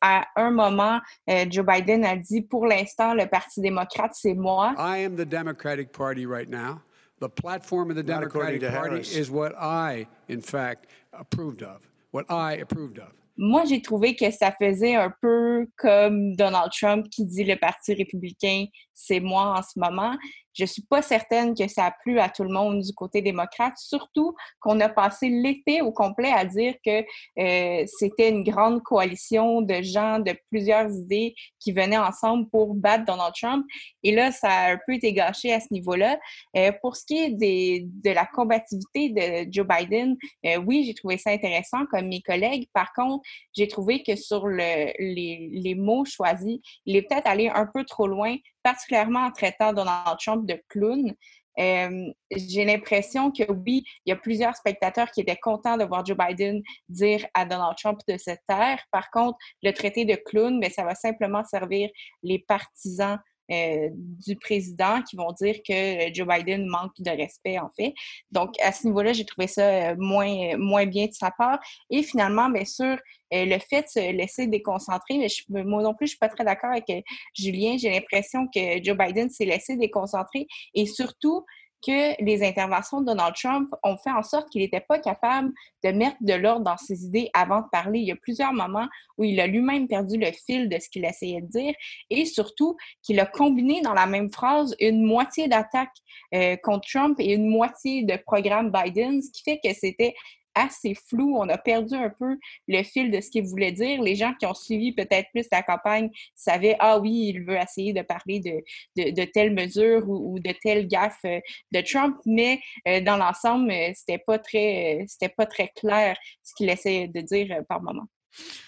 [0.00, 4.74] à un moment, Joe Biden a dit pour l'instant, le Parti démocrate, c'est moi.
[4.78, 6.80] I am the Democratic Party right now.
[7.20, 12.56] The platform of the Democratic Party is what I, in fact, approved of, what I
[12.56, 13.12] approved of.
[13.36, 17.92] Moi, j'ai trouvé que ça faisait un peu comme Donald Trump qui dit le Parti
[17.94, 18.66] républicain,
[18.96, 20.16] c'est moi en ce moment.
[20.54, 23.74] Je suis pas certaine que ça a plu à tout le monde du côté démocrate,
[23.76, 27.04] surtout qu'on a passé l'été au complet à dire que
[27.38, 33.04] euh, c'était une grande coalition de gens de plusieurs idées qui venaient ensemble pour battre
[33.04, 33.66] Donald Trump.
[34.02, 36.18] Et là, ça a un peu été gâché à ce niveau-là.
[36.56, 40.94] Euh, pour ce qui est des, de la combativité de Joe Biden, euh, oui, j'ai
[40.94, 42.66] trouvé ça intéressant comme mes collègues.
[42.72, 43.22] Par contre,
[43.54, 47.84] j'ai trouvé que sur le, les, les mots choisis, il est peut-être allé un peu
[47.84, 51.14] trop loin particulièrement en traitant Donald Trump de clown.
[51.60, 56.04] Euh, j'ai l'impression que oui, il y a plusieurs spectateurs qui étaient contents de voir
[56.04, 58.82] Joe Biden dire à Donald Trump de se taire.
[58.90, 61.88] Par contre, le traité de clown, mais ça va simplement servir
[62.24, 67.70] les partisans euh, du président qui vont dire que Joe Biden manque de respect, en
[67.76, 67.94] fait.
[68.30, 71.58] Donc, à ce niveau-là, j'ai trouvé ça euh, moins, moins bien de sa part.
[71.90, 72.96] Et finalement, bien sûr,
[73.34, 76.44] euh, le fait de se laisser déconcentrer, mais moi non plus, je suis pas très
[76.44, 76.86] d'accord avec
[77.34, 77.76] Julien.
[77.76, 81.44] J'ai l'impression que Joe Biden s'est laissé déconcentrer et surtout,
[81.86, 85.52] que les interventions de Donald Trump ont fait en sorte qu'il n'était pas capable
[85.84, 88.00] de mettre de l'ordre dans ses idées avant de parler.
[88.00, 91.04] Il y a plusieurs moments où il a lui-même perdu le fil de ce qu'il
[91.04, 91.74] essayait de dire
[92.10, 95.94] et surtout qu'il a combiné dans la même phrase une moitié d'attaque
[96.34, 100.14] euh, contre Trump et une moitié de programme Biden, ce qui fait que c'était
[100.56, 101.36] assez flou.
[101.36, 104.02] On a perdu un peu le fil de ce qu'il voulait dire.
[104.02, 107.92] Les gens qui ont suivi peut-être plus la campagne savaient, ah oui, il veut essayer
[107.92, 108.64] de parler de,
[108.96, 111.40] de, de telle mesure ou, de telle gaffe euh,
[111.72, 116.54] de Trump, mais euh, dans l'ensemble, euh, c'était pas très, c'était pas très clair ce
[116.54, 118.06] qu'il essayait de dire par moment.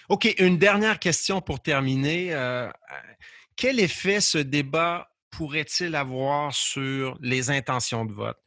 [0.08, 2.34] OK, une dernière question pour terminer.
[3.56, 8.38] quel effet ce débat pourrait-il avoir sur les intentions de vote?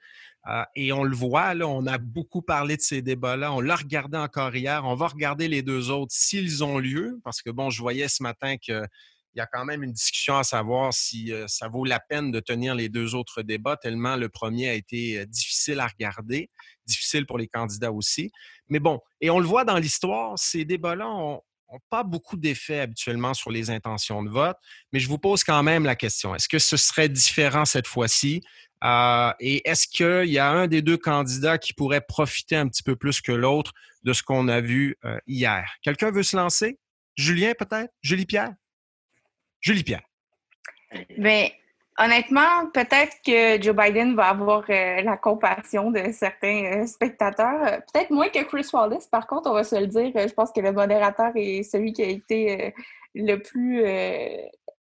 [0.43, 3.53] Ah, et on le voit, là, on a beaucoup parlé de ces débats-là.
[3.53, 4.83] On l'a regardé encore hier.
[4.85, 8.23] On va regarder les deux autres s'ils ont lieu, parce que bon, je voyais ce
[8.23, 8.87] matin qu'il
[9.35, 12.39] y a quand même une discussion à savoir si euh, ça vaut la peine de
[12.39, 16.49] tenir les deux autres débats, tellement le premier a été euh, difficile à regarder,
[16.87, 18.31] difficile pour les candidats aussi.
[18.67, 21.39] Mais bon, et on le voit dans l'histoire, ces débats-là
[21.71, 24.57] ont, pas beaucoup d'effet habituellement sur les intentions de vote,
[24.91, 26.35] mais je vous pose quand même la question.
[26.35, 28.41] Est-ce que ce serait différent cette fois-ci?
[28.83, 32.83] Euh, et est-ce qu'il y a un des deux candidats qui pourrait profiter un petit
[32.83, 35.71] peu plus que l'autre de ce qu'on a vu euh, hier?
[35.83, 36.79] Quelqu'un veut se lancer?
[37.15, 37.93] Julien, peut-être?
[38.01, 38.53] Julie Pierre?
[39.59, 40.01] Julie Pierre.
[41.17, 41.49] Bien,
[42.03, 47.81] honnêtement, peut-être que Joe Biden va avoir euh, la compassion de certains spectateurs.
[47.93, 50.11] peut-être moins que Chris Wallace, par contre, on va se le dire.
[50.15, 52.73] je pense que le modérateur est celui qui a été
[53.13, 53.85] le plus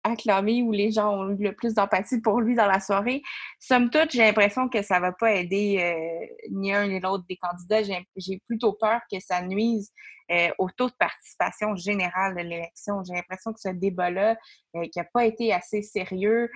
[0.04, 3.22] acclamé où les gens ont eu le plus d'empathie pour lui dans la soirée.
[3.58, 7.36] Somme toute, j'ai l'impression que ça va pas aider euh, ni un ni l'autre des
[7.36, 7.82] candidats.
[8.16, 9.92] J'ai plutôt peur que ça nuise
[10.32, 13.02] euh, au taux de participation générale de l'élection.
[13.04, 14.36] J'ai l'impression que ce débat-là,
[14.76, 16.50] euh, qui n'a pas été assez sérieux,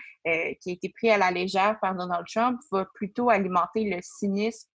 [0.60, 4.68] qui a été pris à la légère par Donald Trump, va plutôt alimenter le cynisme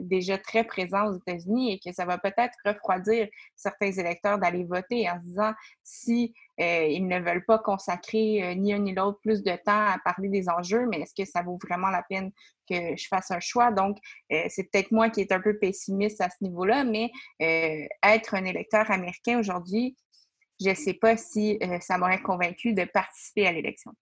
[0.00, 5.08] déjà très présent aux États-Unis et que ça va peut-être refroidir certains électeurs d'aller voter
[5.08, 9.18] en se disant si euh, ils ne veulent pas consacrer euh, ni un ni l'autre
[9.22, 12.32] plus de temps à parler des enjeux, mais est-ce que ça vaut vraiment la peine
[12.70, 13.72] que je fasse un choix?
[13.72, 13.96] Donc,
[14.32, 18.44] euh, c'est peut-être moi qui est un peu pessimiste à ce niveau-là, mais être un
[18.44, 19.96] électeur américain aujourd'hui,
[20.62, 23.92] je ne sais pas si ça m'aurait convaincu de participer à l'élection.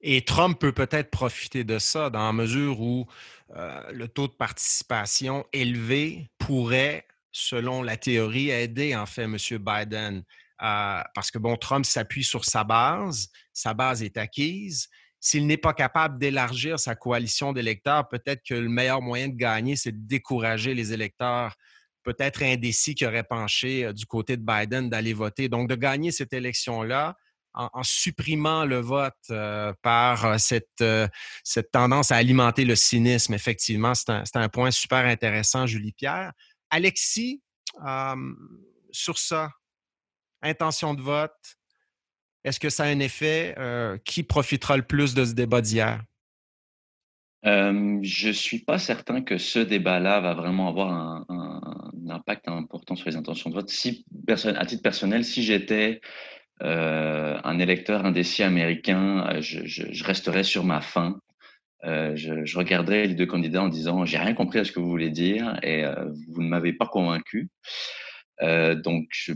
[0.00, 3.06] Et Trump peut peut-être profiter de ça dans la mesure où
[3.50, 9.36] le taux de participation élevé pourrait, selon la théorie, aider en fait M.
[9.58, 10.24] Biden
[10.58, 14.88] parce que, bon, Trump s'appuie sur sa base, sa base est acquise.
[15.20, 19.76] S'il n'est pas capable d'élargir sa coalition d'électeurs, peut-être que le meilleur moyen de gagner,
[19.76, 21.54] c'est de décourager les électeurs
[22.02, 25.48] peut-être indécis qui auraient penché euh, du côté de Biden d'aller voter.
[25.48, 27.16] Donc, de gagner cette élection-là
[27.52, 30.84] en, supprimant le vote euh, par euh, cette,
[31.72, 36.32] tendance à alimenter le cynisme, effectivement, c'est un, un, point super intéressant, Julie Pierre.
[36.70, 37.42] Alexis,
[38.92, 39.50] sur ça,
[40.42, 41.58] intention de vote,
[42.44, 43.54] est-ce que ça a un effet?
[43.58, 46.02] Euh, qui profitera le plus de ce débat d'hier?
[47.46, 51.26] Euh, je ne suis pas certain que ce débat-là va vraiment avoir un,
[52.08, 53.70] impact important sur les intentions de vote.
[53.70, 56.00] Si, à titre personnel, si j'étais
[56.62, 61.20] euh, un électeur indécis américain, je, resterais sur ma faim.
[61.84, 64.90] Je, je, regarderais les deux candidats en disant j'ai rien compris à ce que vous
[64.90, 65.84] voulez dire et
[66.28, 67.48] vous ne m'avez pas convaincu.
[68.40, 69.32] donc je,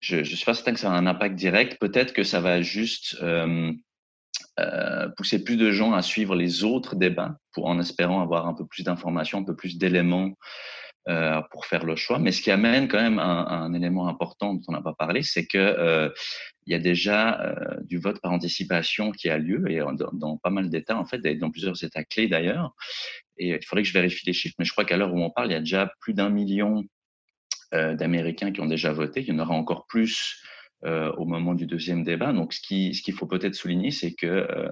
[0.00, 1.78] je, je suis pas certain que ça a un impact direct.
[1.80, 7.36] Peut-être que ça va juste euh, pousser plus de gens à suivre les autres débats
[7.52, 10.32] pour en espérant avoir un peu plus d'informations, un peu plus d'éléments
[11.08, 12.18] euh, pour faire le choix.
[12.18, 15.46] Mais ce qui amène quand même un, élément important dont on n'a pas parlé, c'est
[15.46, 16.10] que euh,
[16.66, 20.36] il y a déjà euh, du vote par anticipation qui a lieu et dans, dans
[20.36, 22.74] pas mal d'États en fait, dans plusieurs États clés d'ailleurs.
[23.38, 25.30] Et il faudrait que je vérifie les chiffres, mais je crois qu'à l'heure où on
[25.30, 26.95] parle, il y a déjà plus d'un million euh,
[27.94, 29.20] d'Américains qui ont déjà voté.
[29.20, 30.42] Il y en aura encore plus
[30.84, 32.32] euh, au moment du deuxième débat.
[32.34, 34.68] Donc, ce qu'il ce qu'il faut peut-être souligner, c'est que euh,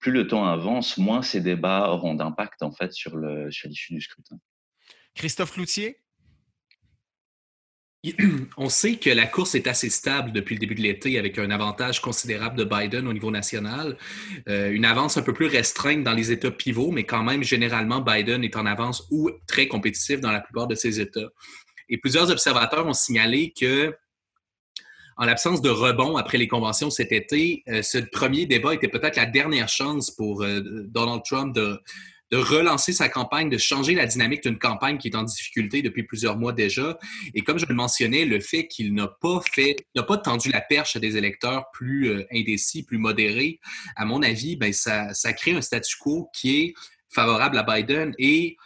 [0.00, 3.92] plus le temps avance, moins ces débats auront d'impact en fait sur le sur l'issue
[3.92, 4.36] du scrutin.
[5.14, 5.98] Christophe Loutier.
[8.56, 11.50] On sait que la course est assez stable depuis le début de l'été avec un
[11.50, 13.96] avantage considérable de Biden au niveau national,
[14.48, 18.00] euh, une avance un peu plus restreinte dans les États pivots, mais quand même, généralement,
[18.00, 21.30] Biden est en avance ou très compétitif dans la plupart de ces États.
[21.88, 23.94] Et plusieurs observateurs ont signalé que
[25.16, 29.16] en l'absence de rebond après les conventions cet été, euh, ce premier débat était peut-être
[29.16, 31.80] la dernière chance pour euh, Donald Trump de,
[32.32, 36.36] relancer sa campagne, de changer la dynamique d'une campagne qui est en difficulté depuis plusieurs
[36.36, 36.98] mois déjà.
[37.32, 40.60] Et comme je le mentionnais, le fait qu'il n'a pas fait, n'a pas tendu la
[40.60, 43.60] perche à des électeurs plus euh, indécis, plus modérés,
[43.94, 46.74] à mon avis, ben ça, ça crée un statu quo qui est
[47.08, 48.12] favorable à Biden.
[48.18, 48.56] Et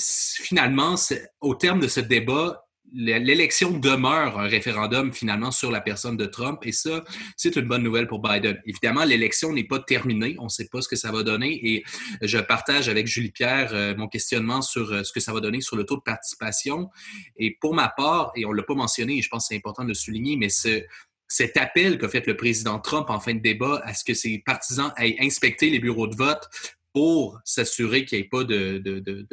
[0.00, 0.94] finalement,
[1.40, 6.58] au terme de ce débat, l'élection demeure un référendum finalement sur la personne de Trump
[6.64, 7.04] et ça,
[7.36, 8.60] c'est une bonne nouvelle pour Biden.
[8.66, 11.84] Évidemment, l'élection n'est pas terminée, on ne sait pas ce que ça va donner et
[12.22, 15.60] je partage avec Julie Pierre euh, mon questionnement sur euh, ce que ça va donner
[15.60, 16.90] sur le taux de participation.
[17.36, 19.56] Et pour ma part, et on ne l'a pas mentionné, et je pense que c'est
[19.56, 20.82] important de le souligner, mais ce,
[21.28, 24.38] cet appel qu'a fait le président Trump en fin de débat à ce que ses
[24.38, 26.48] partisans aillent inspecter les bureaux de vote
[26.94, 29.26] pour s'assurer qu'il n'y ait pas de, de, de,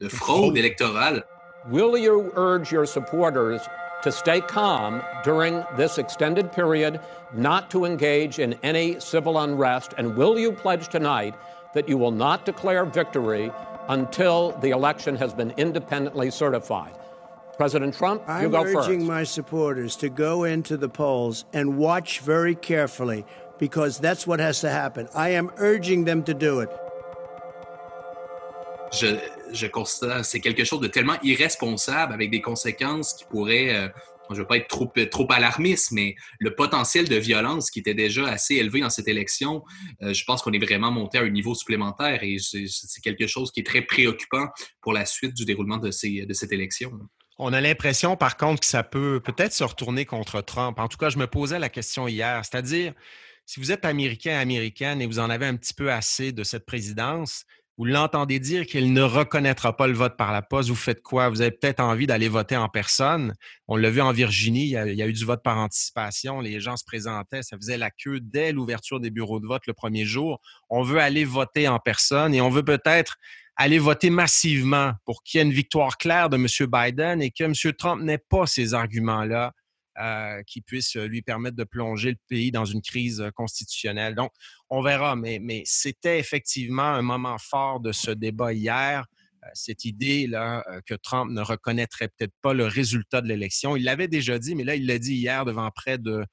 [0.00, 1.24] de fraude électorale
[1.70, 3.62] Will you urge your supporters
[4.02, 7.00] to stay calm during this extended period,
[7.34, 9.94] not to engage in any civil unrest?
[9.96, 11.34] And will you pledge tonight
[11.72, 13.50] that you will not declare victory
[13.88, 16.92] until the election has been independently certified?
[17.56, 18.76] President Trump, you I'm go first.
[18.76, 23.24] I'm urging my supporters to go into the polls and watch very carefully
[23.58, 25.08] because that's what has to happen.
[25.14, 26.68] I am urging them to do it.
[28.92, 29.18] Je,
[29.52, 29.80] je que
[30.22, 33.88] c'est quelque chose de tellement irresponsable avec des conséquences qui pourraient, euh,
[34.30, 37.94] je ne veux pas être trop, trop alarmiste, mais le potentiel de violence qui était
[37.94, 39.64] déjà assez élevé dans cette élection,
[40.02, 43.50] euh, je pense qu'on est vraiment monté à un niveau supplémentaire et c'est quelque chose
[43.50, 44.48] qui est très préoccupant
[44.80, 46.92] pour la suite du déroulement de, ces, de cette élection.
[47.38, 50.78] On a l'impression, par contre, que ça peut peut-être se retourner contre Trump.
[50.78, 52.92] En tout cas, je me posais la question hier, c'est-à-dire,
[53.46, 56.66] si vous êtes américain, américaine et vous en avez un petit peu assez de cette
[56.66, 57.44] présidence,
[57.76, 61.28] vous l'entendez dire qu'il ne reconnaîtra pas le vote par la poste, vous faites quoi?
[61.28, 63.34] Vous avez peut-être envie d'aller voter en personne.
[63.66, 66.40] On l'a vu en Virginie, il y, a, eu du vote par anticipation.
[66.40, 69.72] Les gens se présentaient, ça faisait la queue dès l'ouverture des bureaux de vote le
[69.74, 70.40] premier jour.
[70.70, 73.16] On veut aller voter en personne et on veut peut-être
[73.56, 76.46] aller voter massivement pour qu'il y ait une victoire claire de M.
[76.70, 77.54] Biden et que M.
[77.76, 79.52] Trump n'ait pas ces arguments-là
[80.00, 84.16] euh, qui puisse lui permettre de plonger le pays dans une crise euh, constitutionnelle.
[84.16, 84.32] Donc,
[84.68, 89.06] on verra, mais, c'était effectivement un moment fort de ce débat hier
[89.44, 93.76] euh, cette idée-là que Trump ne reconnaîtrait peut-être pas le résultat de l'élection.
[93.76, 96.26] Il l'avait déjà dit, mais là, il l'a dit hier devant près de,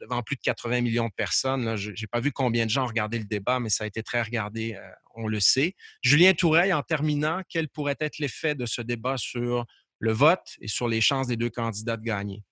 [0.00, 1.74] devant plus de 80 millions de personnes.
[1.74, 4.04] Je n'ai pas vu combien de gens ont regardé le débat, mais ça a été
[4.04, 4.78] très regardé,
[5.16, 5.74] on le sait.
[6.02, 9.66] Julien Toureil, en terminant, quel pourrait être l'effet de ce débat sur
[9.98, 12.44] le vote et sur les chances des deux candidats de gagner?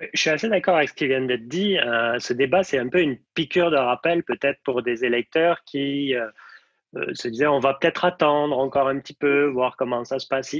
[0.00, 1.78] Je suis assez d'accord avec ce qui vient d'être dit.
[1.78, 6.16] Euh, ce débat, c'est un peu une piqûre de rappel peut-être pour des électeurs qui
[6.16, 6.26] euh,
[6.96, 10.26] euh, se disaient on va peut-être attendre encore un petit peu, voir comment ça se
[10.26, 10.54] passe.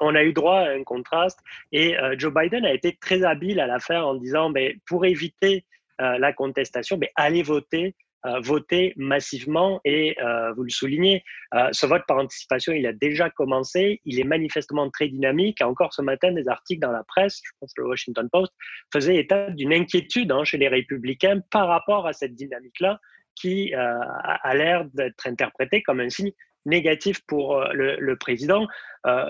[0.00, 1.40] on a eu droit à un contraste
[1.72, 5.64] et Joe Biden a été très habile à la faire en disant ben, pour éviter
[5.98, 7.94] la contestation, ben, allez voter
[8.42, 13.30] voter massivement et euh, vous le soulignez, euh, ce vote par anticipation, il a déjà
[13.30, 15.62] commencé, il est manifestement très dynamique.
[15.62, 18.52] Encore ce matin, des articles dans la presse, je pense le Washington Post,
[18.92, 23.00] faisaient état d'une inquiétude hein, chez les républicains par rapport à cette dynamique-là
[23.34, 26.32] qui euh, a l'air d'être interprétée comme un signe
[26.66, 28.66] négatif pour le, le président.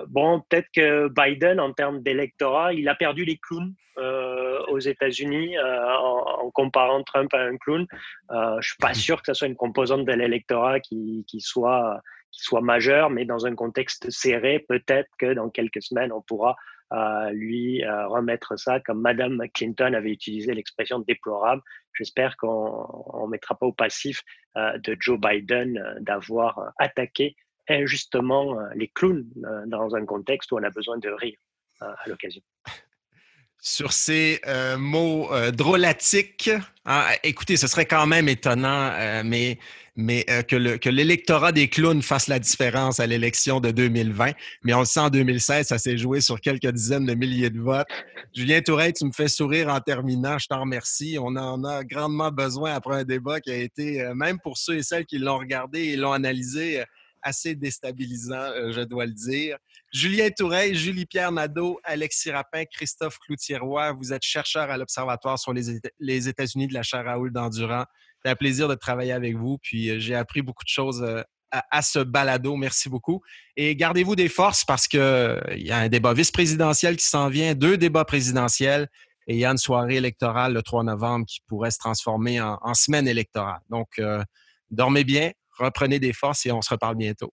[0.09, 3.75] bon, peut-être que Biden, en termes d'électorat, il a perdu les clowns
[4.69, 7.87] aux États-Unis en, comparant Trump à un clown.
[8.31, 12.01] je suis pas sûr que ce soit une composante de l'électorat qui, qui, soit
[12.33, 16.57] qui soit majeure, mais dans un contexte serré, peut-être que dans quelques semaines, on pourra
[17.33, 21.63] lui remettre ça, comme Madame Clinton avait utilisé l'expression déplorable.
[21.95, 24.23] J'espère qu'on ne mettra pas au passif
[24.57, 27.37] de Joe Biden d'avoir attaqué
[27.69, 29.29] injustement les clowns
[29.67, 31.39] dans un contexte où on a besoin de rire
[31.81, 32.43] à l'occasion
[33.61, 36.51] sur ces euh, mots euh, drôlatiques.
[36.87, 39.59] Hein, écoutez, ce serait quand même étonnant, euh, mais,
[39.97, 44.33] mais que l'électorat des clowns fasse la différence à l'élection de 2020.
[44.65, 47.61] Mais on le sent en 2016, ça s'est joué sur quelques dizaines de milliers de
[47.61, 47.87] votes.
[48.35, 50.39] Julien Touret, tu me fais sourire en terminant.
[50.39, 51.19] Je t'en remercie.
[51.21, 54.83] On en a grandement besoin après un débat qui a été, même pour ceux et
[54.83, 56.83] celles qui l'ont regardé et l'ont analysé,
[57.23, 59.57] assez déstabilisant, je dois le dire.
[59.93, 66.29] Julien Toureille, Julie-Pierre Nadeau, Alexis Rapin, Christophe Cloutier-Roy, vous êtes chercheur à l'Observatoire sur les,
[66.29, 67.85] États-Unis de la chaire Raoul d'Endurant.
[68.25, 71.23] C'est un plaisir de travailler avec vous, puis euh, j'ai appris beaucoup de choses euh,
[71.51, 72.55] à, ce balado.
[72.55, 73.21] Merci beaucoup.
[73.57, 77.55] Et gardez-vous des forces parce qu'il euh, y a un débat vice-présidentiel qui s'en vient,
[77.55, 78.89] deux débats présidentiels,
[79.27, 82.75] et il y a une soirée électorale le 3 novembre qui pourrait se transformer en,
[82.75, 83.61] semaine électorale.
[83.69, 84.01] Donc,
[84.71, 85.31] dormez bien,
[85.65, 87.33] reprenez des forces et on se reparle bientôt.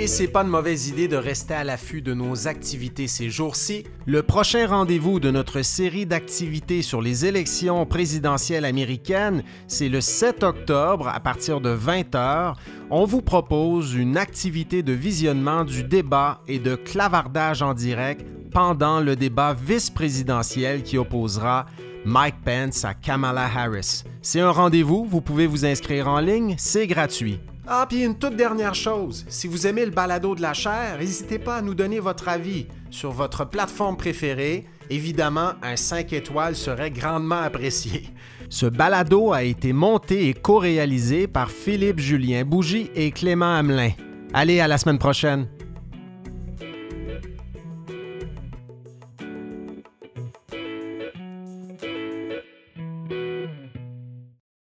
[0.00, 3.82] Et c'est pas une mauvaise idée de rester à l'affût de nos activités ces jours-ci.
[4.06, 10.44] Le prochain rendez-vous de notre série d'activités sur les élections présidentielles américaines, c'est le 7
[10.44, 12.54] octobre à partir de 20h.
[12.90, 19.00] On vous propose une activité de visionnement du débat et de clavardage en direct pendant
[19.00, 21.66] le débat vice-présidentiel qui opposera
[22.04, 24.04] Mike Pence à Kamala Harris.
[24.22, 27.40] C'est un rendez-vous, vous pouvez vous inscrire en ligne, c'est gratuit.
[27.70, 31.38] Ah, puis une toute dernière chose, si vous aimez le balado de la chair, n'hésitez
[31.38, 34.64] pas à nous donner votre avis sur votre plateforme préférée.
[34.88, 38.08] Évidemment, un 5 étoiles serait grandement apprécié.
[38.48, 43.90] Ce balado a été monté et co-réalisé par Philippe Julien Bougie et Clément Hamelin.
[44.32, 45.46] Allez, à la semaine prochaine.